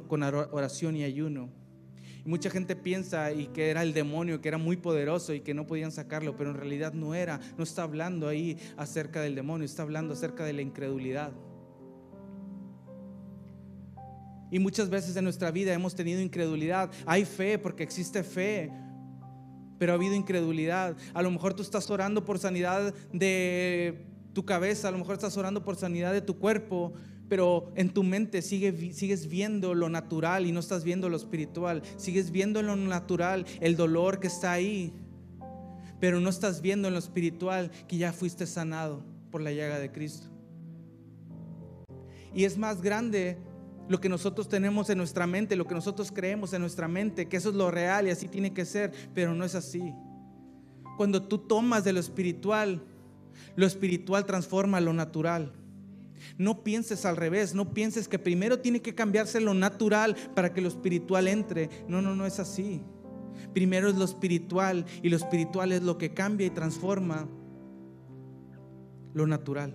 con 0.09 0.23
oración 0.23 0.97
y 0.97 1.05
ayuno 1.05 1.51
mucha 2.29 2.51
gente 2.51 2.77
piensa 2.77 3.33
y 3.33 3.47
que 3.49 3.71
era 3.71 3.83
el 3.83 3.95
demonio, 3.95 4.41
que 4.41 4.49
era 4.49 4.59
muy 4.59 4.77
poderoso 4.77 5.33
y 5.33 5.41
que 5.41 5.55
no 5.55 5.67
podían 5.67 5.91
sacarlo, 5.91 6.37
pero 6.37 6.51
en 6.51 6.57
realidad 6.57 6.93
no 6.93 7.15
era. 7.15 7.41
No 7.57 7.65
está 7.65 7.83
hablando 7.83 8.29
ahí 8.29 8.59
acerca 8.77 9.23
del 9.23 9.35
demonio, 9.35 9.65
está 9.65 9.83
hablando 9.83 10.13
acerca 10.13 10.45
de 10.45 10.53
la 10.53 10.63
incredulidad. 10.63 11.33
Y 14.51 14.59
muchas 14.59 14.91
veces 14.91 15.17
en 15.17 15.25
nuestra 15.25 15.51
vida 15.51 15.73
hemos 15.73 15.95
tenido 15.95 16.21
incredulidad. 16.21 16.91
Hay 17.07 17.25
fe 17.25 17.59
porque 17.59 17.83
existe 17.83 18.23
fe, 18.23 18.71
pero 19.79 19.93
ha 19.93 19.95
habido 19.95 20.15
incredulidad. 20.15 20.97
A 21.15 21.23
lo 21.23 21.31
mejor 21.31 21.55
tú 21.55 21.63
estás 21.63 21.91
orando 21.91 22.25
por 22.25 22.39
sanidad 22.39 22.95
de 23.13 24.07
tu 24.35 24.45
cabeza, 24.45 24.89
a 24.89 24.91
lo 24.91 24.99
mejor 24.99 25.15
estás 25.15 25.37
orando 25.39 25.65
por 25.65 25.77
sanidad 25.77 26.13
de 26.13 26.21
tu 26.21 26.39
cuerpo, 26.39 26.93
pero 27.29 27.73
en 27.75 27.91
tu 27.91 28.03
mente 28.03 28.43
sigues 28.43 29.29
viendo 29.29 29.75
lo 29.75 29.89
natural 29.89 30.47
y 30.47 30.53
no 30.53 30.61
estás 30.61 30.85
viendo 30.85 31.09
lo 31.09 31.17
espiritual. 31.17 31.83
Sigues 31.97 32.31
viendo 32.31 32.63
lo 32.63 32.75
natural, 32.77 33.45
el 33.61 33.77
dolor 33.77 34.19
que 34.21 34.29
está 34.29 34.53
ahí, 34.53 34.93
pero 36.01 36.21
no 36.21 36.31
estás 36.31 36.63
viendo 36.63 36.89
en 36.89 36.95
lo 36.95 37.01
espiritual 37.01 37.71
que 37.87 37.99
ya 37.99 38.13
fuiste 38.13 38.47
sanado 38.47 39.05
por 39.31 39.43
la 39.43 39.53
llaga 39.53 39.79
de 39.79 39.93
Cristo. 39.93 40.29
Y 42.35 42.45
es 42.45 42.57
más 42.57 42.81
grande 42.83 43.39
lo 43.89 44.01
que 44.01 44.09
nosotros 44.09 44.49
tenemos 44.49 44.91
en 44.91 44.99
nuestra 44.99 45.27
mente, 45.27 45.57
lo 45.57 45.67
que 45.67 45.75
nosotros 45.75 46.13
creemos 46.13 46.53
en 46.53 46.61
nuestra 46.61 46.89
mente, 46.89 47.29
que 47.29 47.39
eso 47.39 47.51
es 47.51 47.55
lo 47.55 47.71
real 47.71 48.07
y 48.07 48.11
así 48.11 48.29
tiene 48.29 48.53
que 48.53 48.65
ser, 48.65 48.93
pero 49.15 49.35
no 49.35 49.45
es 49.45 49.55
así. 49.55 49.95
Cuando 50.97 51.23
tú 51.23 51.39
tomas 51.39 51.85
de 51.85 51.93
lo 51.93 52.01
espiritual, 52.01 52.83
lo 53.57 53.67
espiritual 53.67 54.27
transforma 54.27 54.81
lo 54.81 54.93
natural. 54.93 55.53
No 56.37 56.63
pienses 56.63 57.05
al 57.05 57.17
revés, 57.17 57.55
no 57.55 57.73
pienses 57.73 58.09
que 58.09 58.19
primero 58.19 58.61
tiene 58.61 58.81
que 58.81 58.95
cambiarse 58.95 59.41
lo 59.41 59.55
natural 59.55 60.17
para 60.35 60.53
que 60.53 60.61
lo 60.61 60.69
espiritual 60.69 61.29
entre. 61.29 61.71
No, 61.89 62.03
no, 62.03 62.15
no 62.15 62.27
es 62.27 62.39
así. 62.39 62.83
Primero 63.53 63.89
es 63.89 63.97
lo 63.97 64.05
espiritual 64.05 64.85
y 65.03 65.09
lo 65.09 65.17
espiritual 65.17 65.73
es 65.73 65.83
lo 65.83 65.99
que 65.99 66.15
cambia 66.15 66.47
y 66.47 66.51
transforma 66.51 67.29
lo 69.15 69.27
natural. 69.27 69.75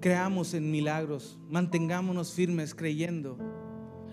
Creamos 0.00 0.52
en 0.54 0.70
milagros, 0.70 1.38
mantengámonos 1.48 2.32
firmes 2.32 2.74
creyendo 2.74 3.38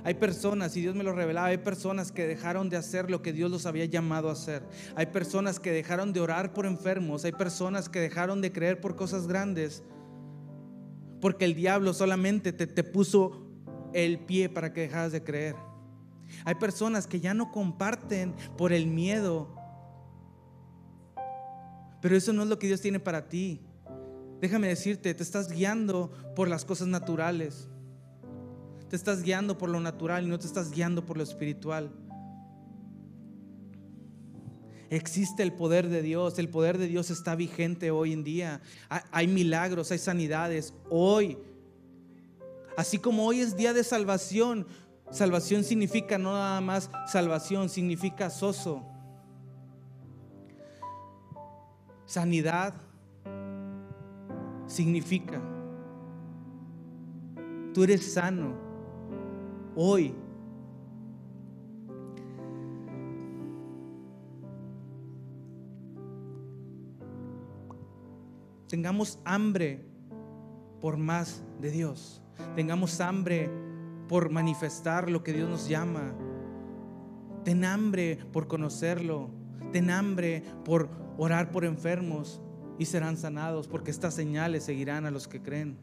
hay 0.04 0.14
personas, 0.14 0.76
y 0.78 0.82
Dios 0.82 0.96
me 0.96 1.04
lo 1.04 1.12
revelaba, 1.12 1.48
hay 1.48 1.58
personas 1.58 2.12
que 2.12 2.26
dejaron 2.26 2.70
de 2.70 2.78
hacer 2.78 3.12
lo 3.12 3.22
que 3.22 3.34
Dios 3.34 3.52
los 3.52 3.66
había 3.66 3.86
llamado 3.86 4.30
a 4.30 4.34
hacer. 4.34 4.64
Hay 4.96 5.08
personas 5.08 5.60
que 5.60 5.72
dejaron 5.72 6.14
de 6.14 6.22
orar 6.22 6.54
por 6.54 6.66
enfermos. 6.66 7.26
Hay 7.26 7.34
personas 7.34 7.90
que 7.90 8.00
dejaron 8.00 8.42
de 8.42 8.52
creer 8.52 8.80
por 8.80 8.96
cosas 8.96 9.28
grandes. 9.28 9.84
Porque 11.20 11.44
el 11.44 11.54
diablo 11.54 11.94
solamente 11.94 12.54
te, 12.54 12.66
te 12.66 12.84
puso 12.84 13.46
el 13.94 14.20
pie 14.20 14.48
para 14.48 14.72
que 14.72 14.82
dejaras 14.82 15.12
de 15.12 15.24
creer. 15.24 15.56
Hay 16.46 16.56
personas 16.56 17.06
que 17.06 17.20
ya 17.20 17.34
no 17.34 17.52
comparten 17.52 18.34
por 18.58 18.72
el 18.72 18.88
miedo. 18.88 19.54
Pero 22.02 22.16
eso 22.16 22.32
no 22.32 22.44
es 22.44 22.48
lo 22.48 22.58
que 22.58 22.68
Dios 22.68 22.80
tiene 22.80 23.02
para 23.02 23.28
ti. 23.28 23.62
Déjame 24.40 24.70
decirte, 24.70 25.14
te 25.14 25.24
estás 25.24 25.52
guiando 25.52 26.14
por 26.38 26.48
las 26.48 26.64
cosas 26.64 26.88
naturales 26.88 27.68
te 28.90 28.96
estás 28.96 29.22
guiando 29.22 29.58
por 29.58 29.70
lo 29.70 29.80
natural 29.80 30.26
y 30.26 30.28
no 30.28 30.40
te 30.40 30.48
estás 30.48 30.72
guiando 30.72 31.06
por 31.06 31.16
lo 31.16 31.24
espiritual. 31.24 31.92
Existe 34.90 35.44
el 35.44 35.54
poder 35.54 35.88
de 35.88 36.02
Dios, 36.02 36.40
el 36.40 36.50
poder 36.50 36.80
de 36.80 36.88
Dios 36.88 37.12
está 37.12 37.36
vigente 37.36 37.92
hoy 37.92 38.12
en 38.12 38.24
día. 38.24 38.62
Hay 39.12 39.28
milagros, 39.28 39.92
hay 39.92 40.00
sanidades 40.00 40.74
hoy. 40.90 41.38
Así 42.76 42.98
como 42.98 43.28
hoy 43.28 43.42
es 43.42 43.56
día 43.56 43.74
de 43.74 43.84
salvación, 43.84 44.66
salvación 45.12 45.64
significa 45.64 46.18
no 46.18 46.34
nada 46.34 46.60
más 46.60 46.90
salvación, 47.08 47.70
significa 47.70 48.32
soso. 48.32 48.84
Sanidad 52.08 52.74
significa 54.66 55.40
tú 57.74 57.84
eres 57.84 58.14
sano 58.14 58.69
hoy. 59.76 60.14
Tengamos 68.68 69.20
hambre 69.26 69.84
por 70.80 70.98
más 70.98 71.44
de 71.60 71.72
Dios. 71.72 72.22
Tengamos 72.56 73.02
hambre 73.02 73.50
por 74.08 74.30
manifestar 74.30 75.10
lo 75.10 75.24
que 75.24 75.34
Dios 75.34 75.50
nos 75.50 75.68
llama. 75.68 76.14
Ten 77.44 77.66
hambre 77.66 78.20
por 78.32 78.48
conocerlo. 78.48 79.30
Ten 79.72 79.90
hambre 79.90 80.44
por 80.64 80.90
orar 81.18 81.52
por 81.52 81.66
enfermos 81.66 82.42
y 82.78 82.86
serán 82.86 83.18
sanados, 83.18 83.68
porque 83.68 83.92
estas 83.92 84.14
señales 84.14 84.64
seguirán 84.64 85.06
a 85.06 85.12
los 85.12 85.28
que 85.28 85.42
creen. 85.42 85.78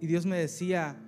Y 0.00 0.06
Dios 0.06 0.26
me 0.26 0.36
decía, 0.36 1.00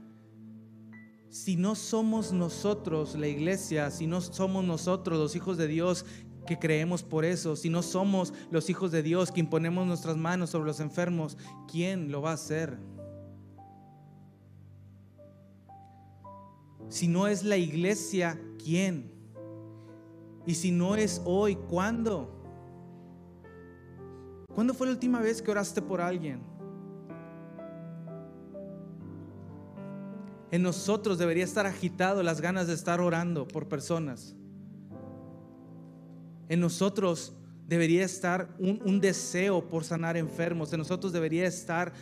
si 1.28 1.56
no 1.56 1.74
somos 1.74 2.32
nosotros 2.32 3.14
la 3.14 3.28
iglesia, 3.28 3.90
si 3.90 4.06
no 4.06 4.20
somos 4.20 4.64
nosotros 4.64 5.18
los 5.18 5.36
hijos 5.36 5.58
de 5.58 5.66
Dios 5.66 6.06
que 6.46 6.58
creemos 6.58 7.02
por 7.02 7.24
eso, 7.24 7.56
si 7.56 7.68
no 7.68 7.82
somos 7.82 8.32
los 8.50 8.70
hijos 8.70 8.92
de 8.92 9.02
Dios 9.02 9.32
que 9.32 9.40
imponemos 9.40 9.86
nuestras 9.86 10.16
manos 10.16 10.50
sobre 10.50 10.66
los 10.66 10.80
enfermos, 10.80 11.36
¿quién 11.70 12.10
lo 12.10 12.22
va 12.22 12.30
a 12.30 12.34
hacer? 12.34 12.78
Si 16.88 17.08
no 17.08 17.26
es 17.26 17.42
la 17.42 17.56
iglesia, 17.56 18.40
¿quién? 18.62 19.12
Y 20.46 20.54
si 20.54 20.70
no 20.70 20.94
es 20.94 21.20
hoy, 21.24 21.56
¿cuándo? 21.56 22.32
¿Cuándo 24.54 24.72
fue 24.72 24.86
la 24.86 24.94
última 24.94 25.20
vez 25.20 25.42
que 25.42 25.50
oraste 25.50 25.82
por 25.82 26.00
alguien? 26.00 26.55
En 30.50 30.62
nosotros 30.62 31.18
debería 31.18 31.44
estar 31.44 31.66
agitado 31.66 32.22
las 32.22 32.40
ganas 32.40 32.66
de 32.66 32.74
estar 32.74 33.00
orando 33.00 33.48
por 33.48 33.68
personas. 33.68 34.34
En 36.48 36.60
nosotros 36.60 37.32
debería 37.66 38.04
estar 38.04 38.54
un, 38.58 39.00
deseo 39.00 39.68
por 39.68 39.84
sanar 39.84 40.16
enfermos. 40.16 40.72
En 40.72 40.78
nosotros 40.78 41.12
debería 41.12 41.46
estar, 41.46 41.92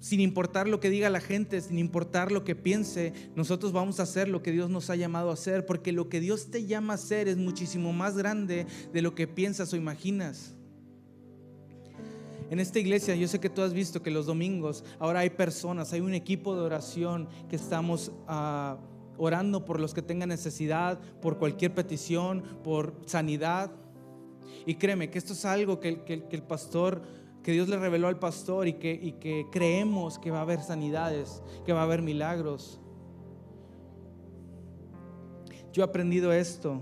sin 0.00 0.20
importar 0.20 0.66
lo 0.68 0.80
que 0.80 0.88
diga 0.88 1.10
la 1.10 1.20
gente, 1.20 1.60
sin 1.60 1.78
importar 1.78 2.32
lo 2.32 2.44
que 2.44 2.56
piense, 2.56 3.12
nosotros 3.34 3.72
vamos 3.72 4.00
a 4.00 4.04
hacer 4.04 4.28
lo 4.28 4.42
que 4.42 4.52
Dios 4.52 4.70
nos 4.70 4.88
ha 4.88 4.96
llamado 4.96 5.30
a 5.30 5.34
hacer, 5.34 5.66
porque 5.66 5.92
lo 5.92 6.08
que 6.08 6.20
Dios 6.20 6.50
te 6.50 6.64
llama 6.64 6.94
a 6.94 6.96
hacer 6.96 7.28
es 7.28 7.36
muchísimo 7.36 7.92
más 7.92 8.16
grande 8.16 8.66
de 8.92 9.02
lo 9.02 9.14
que 9.14 9.28
piensas 9.28 9.72
o 9.74 9.76
imaginas. 9.76 10.55
En 12.50 12.60
esta 12.60 12.78
iglesia 12.78 13.14
yo 13.16 13.26
sé 13.26 13.40
que 13.40 13.50
tú 13.50 13.62
has 13.62 13.72
visto 13.72 14.02
que 14.02 14.10
los 14.10 14.26
domingos 14.26 14.84
ahora 14.98 15.20
hay 15.20 15.30
personas, 15.30 15.92
hay 15.92 16.00
un 16.00 16.14
equipo 16.14 16.54
de 16.54 16.62
oración 16.62 17.28
que 17.48 17.56
estamos 17.56 18.12
ah, 18.28 18.78
orando 19.18 19.64
por 19.64 19.80
los 19.80 19.94
que 19.94 20.02
tengan 20.02 20.28
necesidad, 20.28 21.00
por 21.20 21.38
cualquier 21.38 21.74
petición, 21.74 22.44
por 22.62 22.94
sanidad. 23.06 23.72
Y 24.64 24.76
créeme 24.76 25.10
que 25.10 25.18
esto 25.18 25.32
es 25.32 25.44
algo 25.44 25.80
que, 25.80 26.02
el 26.30 26.42
pastor, 26.42 27.02
que 27.42 27.52
Dios 27.52 27.68
le 27.68 27.78
reveló 27.78 28.06
al 28.06 28.18
pastor 28.18 28.68
y 28.68 28.74
que, 28.74 28.92
y 28.92 29.12
que 29.12 29.46
creemos 29.50 30.18
que 30.18 30.30
va 30.30 30.38
a 30.38 30.42
haber 30.42 30.62
sanidades, 30.62 31.42
que 31.64 31.72
va 31.72 31.80
a 31.80 31.84
haber 31.84 32.02
milagros. 32.02 32.80
Yo 35.72 35.82
he 35.82 35.84
aprendido 35.84 36.32
esto 36.32 36.80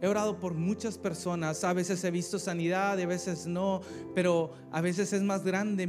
He 0.00 0.08
orado 0.08 0.38
por 0.38 0.54
muchas 0.54 0.98
personas, 0.98 1.64
a 1.64 1.72
veces 1.72 2.04
he 2.04 2.10
visto 2.10 2.38
sanidad, 2.38 3.00
a 3.00 3.06
veces 3.06 3.46
no, 3.46 3.80
pero 4.14 4.52
a 4.70 4.80
veces 4.80 5.12
es 5.12 5.22
más 5.22 5.42
grande 5.42 5.84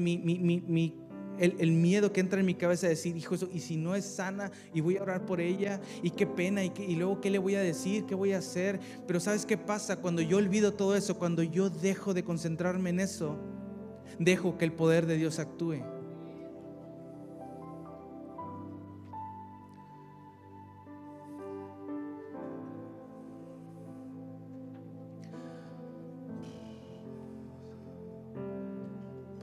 el, 1.39 1.71
miedo 1.73 2.13
que 2.13 2.21
entra 2.21 2.39
en 2.39 2.45
mi 2.45 2.55
cabeza 2.55 2.87
de 2.87 2.91
decir, 2.91 3.17
hijo, 3.17 3.35
y 3.51 3.59
si 3.59 3.75
no 3.75 3.95
es 3.95 4.05
sana 4.05 4.49
y 4.73 4.79
voy 4.79 4.97
a 4.97 5.03
orar 5.03 5.25
por 5.25 5.41
ella, 5.41 5.81
y 6.01 6.11
qué 6.11 6.25
pena, 6.25 6.63
y, 6.63 6.71
y 6.77 6.95
luego 6.95 7.19
qué 7.19 7.29
le 7.29 7.37
voy 7.37 7.55
a 7.55 7.61
decir, 7.61 8.05
qué 8.05 8.15
voy 8.15 8.31
a 8.31 8.37
hacer. 8.37 8.79
Pero 9.05 9.19
¿sabes 9.19 9.45
qué 9.45 9.57
pasa? 9.57 9.97
Cuando 9.97 10.21
yo 10.21 10.37
olvido 10.37 10.73
todo 10.73 10.95
eso, 10.95 11.17
cuando 11.17 11.43
yo 11.43 11.69
dejo 11.69 12.13
de 12.13 12.23
concentrarme 12.23 12.91
en 12.91 13.01
eso, 13.01 13.37
dejo 14.19 14.57
que 14.57 14.65
el 14.65 14.71
poder 14.71 15.05
de 15.05 15.17
Dios 15.17 15.39
actúe. 15.39 15.96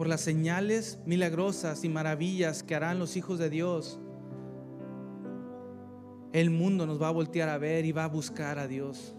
Por 0.04 0.10
las 0.10 0.20
señales 0.20 0.98
milagrosas 1.06 1.82
y 1.82 1.88
maravillas 1.88 2.62
que 2.62 2.74
harán 2.74 2.98
los 2.98 3.16
hijos 3.16 3.38
de 3.38 3.48
Dios, 3.48 3.98
el 6.34 6.50
mundo 6.50 6.86
nos 6.86 7.00
va 7.00 7.08
a 7.08 7.10
voltear 7.10 7.48
a 7.48 7.56
ver 7.56 7.86
y 7.86 7.92
va 7.92 8.04
a 8.04 8.08
buscar 8.08 8.58
a 8.58 8.68
Dios. 8.68 9.16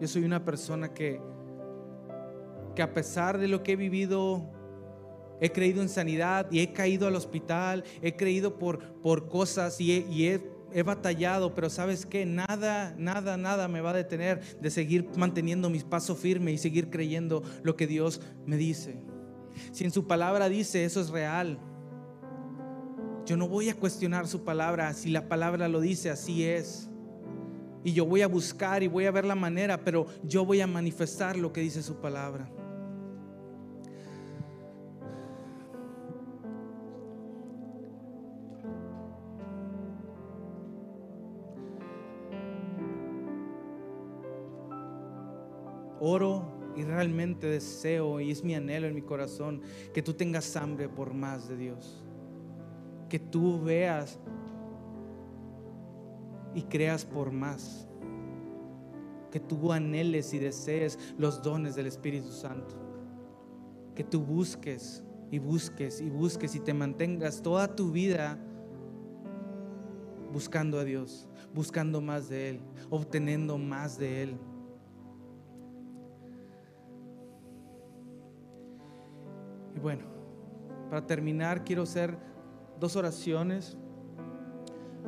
Yo 0.00 0.06
soy 0.06 0.22
una 0.22 0.44
persona 0.44 0.94
que, 0.94 1.20
que 2.76 2.82
a 2.82 2.94
pesar 2.94 3.36
de 3.36 3.48
lo 3.48 3.64
que 3.64 3.72
he 3.72 3.76
vivido, 3.76 4.48
he 5.40 5.50
creído 5.50 5.82
en 5.82 5.88
sanidad 5.88 6.46
y 6.52 6.60
he 6.60 6.72
caído 6.72 7.08
al 7.08 7.16
hospital, 7.16 7.82
he 8.00 8.14
creído 8.14 8.60
por, 8.60 8.78
por 9.02 9.28
cosas 9.28 9.80
y, 9.80 9.90
he, 9.90 10.34
he, 10.34 10.53
batallado, 10.82 11.54
pero 11.54 11.70
sabes 11.70 12.04
que 12.04 12.26
nada, 12.26 12.94
nada, 12.98 13.36
nada 13.36 13.68
me 13.68 13.80
va 13.80 13.90
a 13.90 13.94
detener 13.94 14.40
de 14.60 14.70
seguir 14.70 15.08
manteniendo 15.16 15.70
mis 15.70 15.84
pasos 15.84 16.18
firmes 16.18 16.54
y 16.54 16.58
seguir 16.58 16.90
creyendo 16.90 17.42
lo 17.62 17.76
que 17.76 17.86
Dios 17.86 18.20
me 18.46 18.56
dice. 18.56 19.00
Si 19.72 19.84
en 19.84 19.90
su 19.90 20.06
palabra 20.06 20.48
dice 20.48 20.84
eso 20.84 21.00
es 21.00 21.10
real, 21.10 21.58
yo 23.24 23.36
no 23.36 23.48
voy 23.48 23.68
a 23.68 23.74
cuestionar 23.74 24.26
su 24.26 24.44
palabra, 24.44 24.92
si 24.92 25.10
la 25.10 25.28
palabra 25.28 25.68
lo 25.68 25.80
dice, 25.80 26.10
así 26.10 26.44
es 26.44 26.90
y 27.84 27.92
yo 27.92 28.06
voy 28.06 28.22
a 28.22 28.28
buscar 28.28 28.82
y 28.82 28.88
voy 28.88 29.04
a 29.04 29.10
ver 29.10 29.26
la 29.26 29.34
manera, 29.34 29.84
pero 29.84 30.06
yo 30.24 30.44
voy 30.46 30.62
a 30.62 30.66
manifestar 30.66 31.36
lo 31.36 31.52
que 31.52 31.60
dice 31.60 31.82
su 31.82 31.96
palabra. 31.96 32.50
Oro 46.04 46.44
y 46.76 46.82
realmente 46.82 47.46
deseo, 47.46 48.20
y 48.20 48.30
es 48.30 48.44
mi 48.44 48.54
anhelo 48.54 48.86
en 48.86 48.94
mi 48.94 49.02
corazón, 49.02 49.62
que 49.92 50.02
tú 50.02 50.12
tengas 50.12 50.56
hambre 50.56 50.88
por 50.88 51.14
más 51.14 51.48
de 51.48 51.56
Dios. 51.56 52.04
Que 53.08 53.18
tú 53.18 53.62
veas 53.62 54.18
y 56.54 56.62
creas 56.62 57.04
por 57.04 57.30
más. 57.30 57.86
Que 59.30 59.40
tú 59.40 59.72
anheles 59.72 60.34
y 60.34 60.38
desees 60.38 60.98
los 61.16 61.42
dones 61.42 61.74
del 61.74 61.86
Espíritu 61.86 62.30
Santo. 62.30 62.74
Que 63.94 64.04
tú 64.04 64.20
busques 64.20 65.02
y 65.30 65.38
busques 65.38 66.00
y 66.00 66.10
busques 66.10 66.54
y 66.54 66.60
te 66.60 66.74
mantengas 66.74 67.40
toda 67.40 67.74
tu 67.74 67.92
vida 67.92 68.38
buscando 70.32 70.80
a 70.80 70.84
Dios, 70.84 71.28
buscando 71.54 72.00
más 72.00 72.28
de 72.28 72.50
Él, 72.50 72.60
obteniendo 72.90 73.56
más 73.56 73.98
de 73.98 74.24
Él. 74.24 74.38
Bueno, 79.84 80.04
para 80.88 81.06
terminar 81.06 81.62
quiero 81.62 81.82
hacer 81.82 82.16
dos 82.80 82.96
oraciones. 82.96 83.76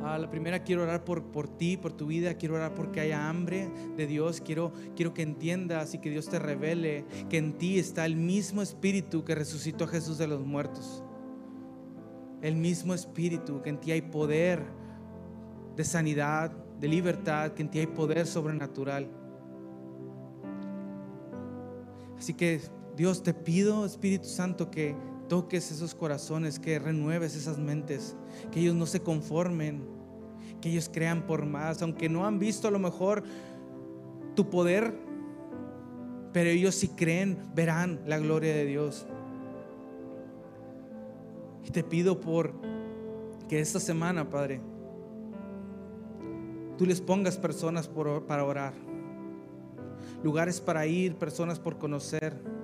Ah, 0.03 0.19
la 0.19 0.29
primera 0.29 0.63
quiero 0.63 0.83
orar 0.83 1.03
por, 1.03 1.31
por 1.31 1.47
ti, 1.47 1.77
por 1.77 1.93
tu 1.93 2.05
vida, 2.05 2.35
quiero 2.35 2.53
orar 2.53 2.75
porque 2.75 2.99
haya 2.99 3.27
hambre 3.27 3.71
de 3.95 4.05
Dios, 4.05 4.39
quiero, 4.39 4.71
quiero 4.95 5.15
que 5.15 5.23
entiendas 5.23 5.95
y 5.95 5.97
que 5.97 6.11
Dios 6.11 6.29
te 6.29 6.37
revele 6.37 7.05
que 7.27 7.39
en 7.39 7.57
ti 7.57 7.79
está 7.79 8.05
el 8.05 8.17
mismo 8.17 8.61
espíritu 8.61 9.25
que 9.25 9.33
resucitó 9.33 9.85
a 9.85 9.87
Jesús 9.87 10.19
de 10.19 10.27
los 10.27 10.45
muertos. 10.45 11.03
El 12.43 12.55
mismo 12.55 12.93
espíritu, 12.93 13.63
que 13.63 13.71
en 13.71 13.79
ti 13.79 13.91
hay 13.91 14.03
poder 14.03 14.61
de 15.75 15.83
sanidad, 15.83 16.51
de 16.51 16.87
libertad, 16.87 17.53
que 17.53 17.63
en 17.63 17.71
ti 17.71 17.79
hay 17.79 17.87
poder 17.87 18.27
sobrenatural. 18.27 19.09
Así 22.15 22.35
que 22.35 22.61
Dios 22.97 23.21
te 23.21 23.31
pido, 23.31 23.85
Espíritu 23.85 24.27
Santo, 24.27 24.71
que 24.71 24.95
toques 25.29 25.71
esos 25.71 25.93
corazones, 25.93 26.57
que 26.57 26.79
renueves 26.79 27.35
esas 27.35 27.59
mentes, 27.59 28.15
que 28.51 28.59
ellos 28.59 28.73
no 28.73 28.87
se 28.87 29.01
conformen, 29.01 29.83
que 30.59 30.69
ellos 30.69 30.89
crean 30.91 31.27
por 31.27 31.45
más, 31.45 31.83
aunque 31.83 32.09
no 32.09 32.25
han 32.25 32.39
visto 32.39 32.67
a 32.67 32.71
lo 32.71 32.79
mejor 32.79 33.23
tu 34.33 34.49
poder, 34.49 34.97
pero 36.33 36.49
ellos 36.49 36.73
si 36.73 36.87
creen 36.87 37.37
verán 37.53 38.01
la 38.07 38.17
gloria 38.17 38.55
de 38.55 38.65
Dios. 38.65 39.05
Y 41.65 41.69
te 41.69 41.83
pido 41.83 42.19
por 42.19 42.51
que 43.47 43.59
esta 43.59 43.79
semana, 43.79 44.27
Padre, 44.27 44.59
tú 46.79 46.87
les 46.87 46.99
pongas 46.99 47.37
personas 47.37 47.87
para 47.87 48.43
orar, 48.43 48.73
lugares 50.23 50.59
para 50.59 50.87
ir, 50.87 51.13
personas 51.13 51.59
por 51.59 51.77
conocer 51.77 52.56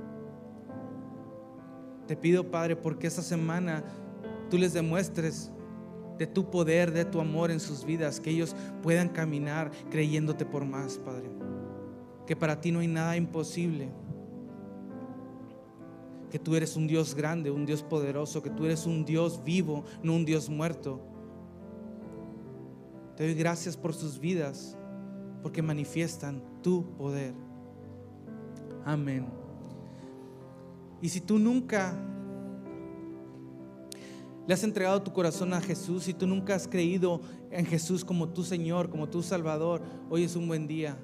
te 2.08 2.16
pido, 2.16 2.50
Padre, 2.50 2.76
porque 2.76 3.08
esta 3.08 3.22
semana 3.22 3.84
tú 4.50 4.58
les 4.58 4.74
demuestres 4.74 5.52
de 6.18 6.28
tu 6.28 6.50
poder, 6.50 6.92
de 6.92 7.06
tu 7.06 7.20
amor 7.20 7.52
en 7.52 7.60
sus 7.60 7.84
vidas, 7.84 8.20
que 8.20 8.30
ellos 8.30 8.56
puedan 8.82 9.10
caminar 9.10 9.72
creyéndote 9.90 10.46
por 10.46 10.66
más, 10.66 10.98
Padre. 10.98 11.30
Que 12.26 12.36
para 12.36 12.60
ti 12.60 12.72
no 12.72 12.80
hay 12.80 12.88
nada 12.88 13.18
imposible. 13.18 13.90
Que 16.30 16.40
tú 16.40 16.56
eres 16.56 16.76
un 16.76 16.88
Dios 16.88 17.16
grande, 17.16 17.52
un 17.52 17.66
Dios 17.66 17.84
poderoso, 17.84 18.42
que 18.42 18.50
tú 18.50 18.66
eres 18.66 18.86
un 18.86 19.06
Dios 19.06 19.44
vivo, 19.44 19.84
no 20.02 20.16
un 20.16 20.26
Dios 20.26 20.50
muerto. 20.50 21.02
Te 23.16 23.26
doy 23.26 23.36
gracias 23.36 23.78
por 23.78 23.94
sus 23.94 24.20
vidas, 24.20 24.78
porque 25.44 25.62
manifiestan 25.62 26.42
tu 26.62 26.96
poder. 26.96 27.34
Amén. 28.86 29.43
Y 31.04 31.10
si 31.10 31.20
tú 31.20 31.38
nunca 31.38 31.94
le 34.48 34.54
has 34.54 34.64
entregado 34.64 35.04
tu 35.04 35.12
corazón 35.12 35.54
a 35.54 35.60
Jesús, 35.60 36.06
si 36.06 36.14
tú 36.14 36.26
nunca 36.26 36.56
has 36.56 36.66
creído 36.66 37.20
en 37.52 37.66
Jesús 37.66 38.06
como 38.06 38.30
tu 38.30 38.42
Señor, 38.42 38.90
como 38.90 39.10
tu 39.10 39.22
Salvador, 39.22 39.82
hoy 40.10 40.24
es 40.24 40.38
un 40.38 40.48
buen 40.48 40.66
día. 40.66 40.98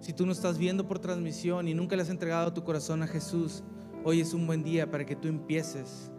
Si 0.00 0.14
tú 0.14 0.24
no 0.24 0.32
estás 0.32 0.56
viendo 0.56 0.88
por 0.88 0.98
transmisión 0.98 1.68
y 1.68 1.74
nunca 1.74 1.96
le 1.96 2.02
has 2.02 2.08
entregado 2.08 2.50
tu 2.54 2.64
corazón 2.64 3.02
a 3.02 3.06
Jesús, 3.06 3.62
hoy 4.02 4.22
es 4.22 4.32
un 4.32 4.46
buen 4.46 4.62
día 4.64 4.90
para 4.90 5.04
que 5.04 5.14
tú 5.14 5.28
empieces. 5.28 6.10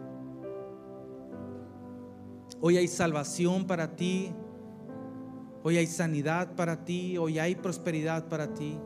Hoy 2.60 2.76
hay 2.76 2.86
salvación 2.86 3.66
para 3.66 3.96
ti, 3.96 4.30
hoy 5.64 5.76
hay 5.76 5.88
sanidad 5.88 6.54
para 6.54 6.84
ti, 6.84 7.18
hoy 7.18 7.40
hay 7.40 7.56
prosperidad 7.56 8.28
para 8.28 8.54
ti. 8.54 8.78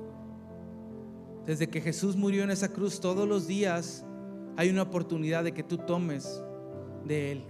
Desde 1.47 1.69
que 1.69 1.81
Jesús 1.81 2.17
murió 2.17 2.43
en 2.43 2.51
esa 2.51 2.73
cruz 2.73 3.01
todos 3.01 3.29
los 3.29 3.47
días 3.47 4.05
hay 4.57 4.71
una 4.71 4.83
oportunidad 4.83 5.45
de 5.45 5.53
que 5.53 5.63
tú 5.63 5.79
tomes 5.79 6.43
de 7.05 7.33
Él. 7.33 7.45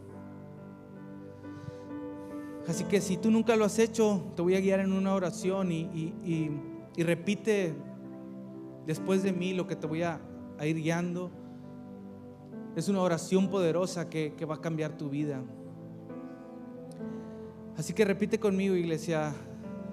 Así 2.66 2.84
que 2.84 3.00
si 3.00 3.16
tú 3.16 3.30
nunca 3.30 3.56
lo 3.56 3.64
has 3.64 3.78
hecho, 3.78 4.32
te 4.34 4.42
voy 4.42 4.56
a 4.56 4.60
guiar 4.60 4.80
en 4.80 4.92
una 4.92 5.14
oración 5.14 5.70
y, 5.70 6.50
repite 6.96 7.74
después 8.86 9.22
de 9.22 9.32
mí 9.32 9.52
lo 9.52 9.66
que 9.66 9.76
te 9.76 9.86
voy 9.86 10.02
a, 10.02 10.20
ir 10.62 10.76
guiando. 10.76 11.30
Es 12.74 12.88
una 12.88 13.02
oración 13.02 13.50
poderosa 13.50 14.08
que, 14.08 14.32
va 14.48 14.54
a 14.56 14.60
cambiar 14.60 14.96
tu 14.96 15.10
vida. 15.10 15.42
Así 17.76 17.92
que 17.92 18.04
repite 18.04 18.38
conmigo, 18.38 18.74
iglesia, 18.74 19.34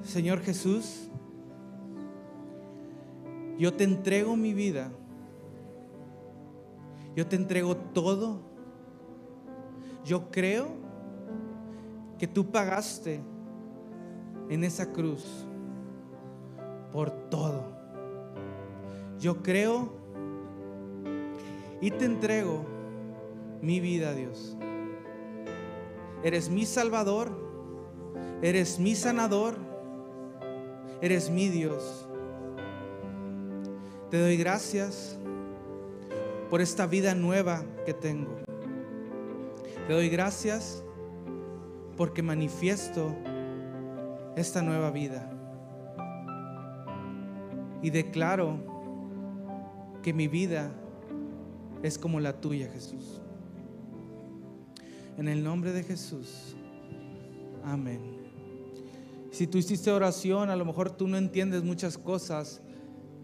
Señor 0.03 0.39
Jesús, 0.39 1.09
yo 3.61 3.71
te 3.71 3.83
entrego 3.83 4.35
mi 4.35 4.55
vida. 4.55 4.91
Yo 7.15 7.27
te 7.27 7.35
entrego 7.35 7.77
todo. 7.77 8.39
Yo 10.03 10.31
creo 10.31 10.69
que 12.17 12.25
tú 12.25 12.49
pagaste 12.49 13.21
en 14.49 14.63
esa 14.63 14.91
cruz 14.91 15.45
por 16.91 17.11
todo. 17.29 17.65
Yo 19.19 19.43
creo 19.43 19.93
y 21.81 21.91
te 21.91 22.05
entrego 22.05 22.65
mi 23.61 23.79
vida, 23.79 24.15
Dios. 24.15 24.57
Eres 26.23 26.49
mi 26.49 26.65
salvador, 26.65 27.29
eres 28.41 28.79
mi 28.79 28.95
sanador, 28.95 29.55
eres 30.99 31.29
mi 31.29 31.47
Dios. 31.47 32.07
Te 34.11 34.19
doy 34.19 34.35
gracias 34.35 35.17
por 36.49 36.59
esta 36.59 36.85
vida 36.85 37.15
nueva 37.15 37.63
que 37.85 37.93
tengo. 37.93 38.39
Te 39.87 39.93
doy 39.93 40.09
gracias 40.09 40.83
porque 41.95 42.21
manifiesto 42.21 43.15
esta 44.35 44.61
nueva 44.61 44.91
vida. 44.91 45.31
Y 47.81 47.89
declaro 47.89 48.57
que 50.03 50.11
mi 50.11 50.27
vida 50.27 50.73
es 51.81 51.97
como 51.97 52.19
la 52.19 52.41
tuya, 52.41 52.69
Jesús. 52.69 53.21
En 55.17 55.29
el 55.29 55.41
nombre 55.41 55.71
de 55.71 55.83
Jesús. 55.83 56.57
Amén. 57.63 58.01
Si 59.31 59.47
tú 59.47 59.57
hiciste 59.57 59.89
oración, 59.89 60.49
a 60.49 60.57
lo 60.57 60.65
mejor 60.65 60.91
tú 60.91 61.07
no 61.07 61.17
entiendes 61.17 61.63
muchas 61.63 61.97
cosas, 61.97 62.61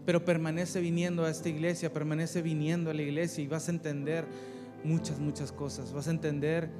pero 0.08 0.24
permanece 0.24 0.80
viniendo 0.80 1.26
a 1.26 1.28
esta 1.28 1.50
iglesia, 1.50 1.92
permanece 1.92 2.40
viniendo 2.40 2.90
a 2.90 2.94
la 2.94 3.02
iglesia 3.02 3.44
y 3.44 3.46
vas 3.46 3.68
a 3.68 3.72
entender 3.72 4.24
muchas, 4.82 5.18
muchas 5.18 5.52
cosas. 5.52 5.92
Vas 5.92 6.08
a 6.08 6.12
entender 6.12 6.70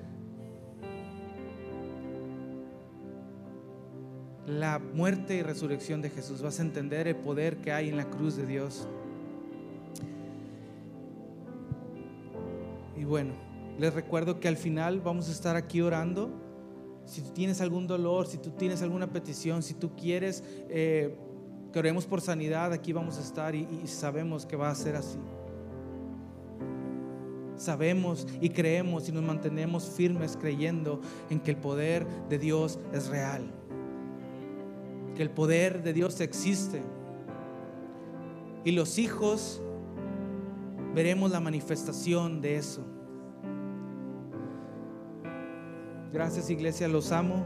la 4.47 4.79
muerte 4.79 5.37
y 5.37 5.43
resurrección 5.43 6.01
de 6.01 6.09
Jesús. 6.09 6.41
Vas 6.41 6.59
a 6.59 6.62
entender 6.62 7.07
el 7.07 7.16
poder 7.16 7.59
que 7.59 7.70
hay 7.70 7.91
en 7.91 7.99
la 7.99 8.09
cruz 8.09 8.35
de 8.35 8.47
Dios. 8.47 8.89
Y 12.97 13.05
bueno, 13.05 13.35
les 13.79 13.93
recuerdo 13.93 14.41
que 14.41 14.49
al 14.49 14.57
final 14.57 15.03
vamos 15.03 15.29
a 15.29 15.33
estar 15.33 15.55
aquí 15.55 15.83
orando. 15.83 16.31
Si 17.05 17.20
tú 17.20 17.29
tienes 17.33 17.61
algún 17.61 17.87
dolor, 17.87 18.26
si 18.26 18.39
tú 18.39 18.53
tienes 18.53 18.81
alguna 18.81 19.12
petición, 19.12 19.62
si 19.62 19.74
tú 19.74 19.95
quieres 19.97 20.43
eh, 20.70 21.14
que 21.73 21.79
oremos 21.79 22.07
por 22.07 22.21
sanidad, 22.21 22.73
aquí 22.73 22.93
vamos 22.93 23.19
a 23.19 23.21
estar 23.21 23.55
y, 23.55 23.69
y 23.83 23.87
sabemos 23.87 24.47
que 24.47 24.57
va 24.57 24.71
a 24.71 24.75
ser 24.75 24.97
así. 24.97 25.19
Sabemos 27.57 28.27
y 28.41 28.51
creemos 28.51 29.09
y 29.09 29.12
nos 29.12 29.25
mantenemos 29.25 29.89
firmes 29.89 30.37
creyendo 30.41 31.01
en 31.29 31.41
que 31.41 31.51
el 31.51 31.57
poder 31.57 32.07
de 32.29 32.39
Dios 32.39 32.79
es 32.93 33.09
real 33.09 33.53
que 35.19 35.25
el 35.25 35.31
poder 35.31 35.83
de 35.83 35.93
Dios 35.93 36.21
existe. 36.21 36.81
Y 38.62 38.71
los 38.71 38.99
hijos 38.99 39.61
veremos 40.95 41.33
la 41.33 41.41
manifestación 41.41 42.41
de 42.41 42.55
eso. 42.55 42.87
Gracias 46.12 46.51
iglesia, 46.51 46.87
los 46.87 47.11
amo. 47.11 47.45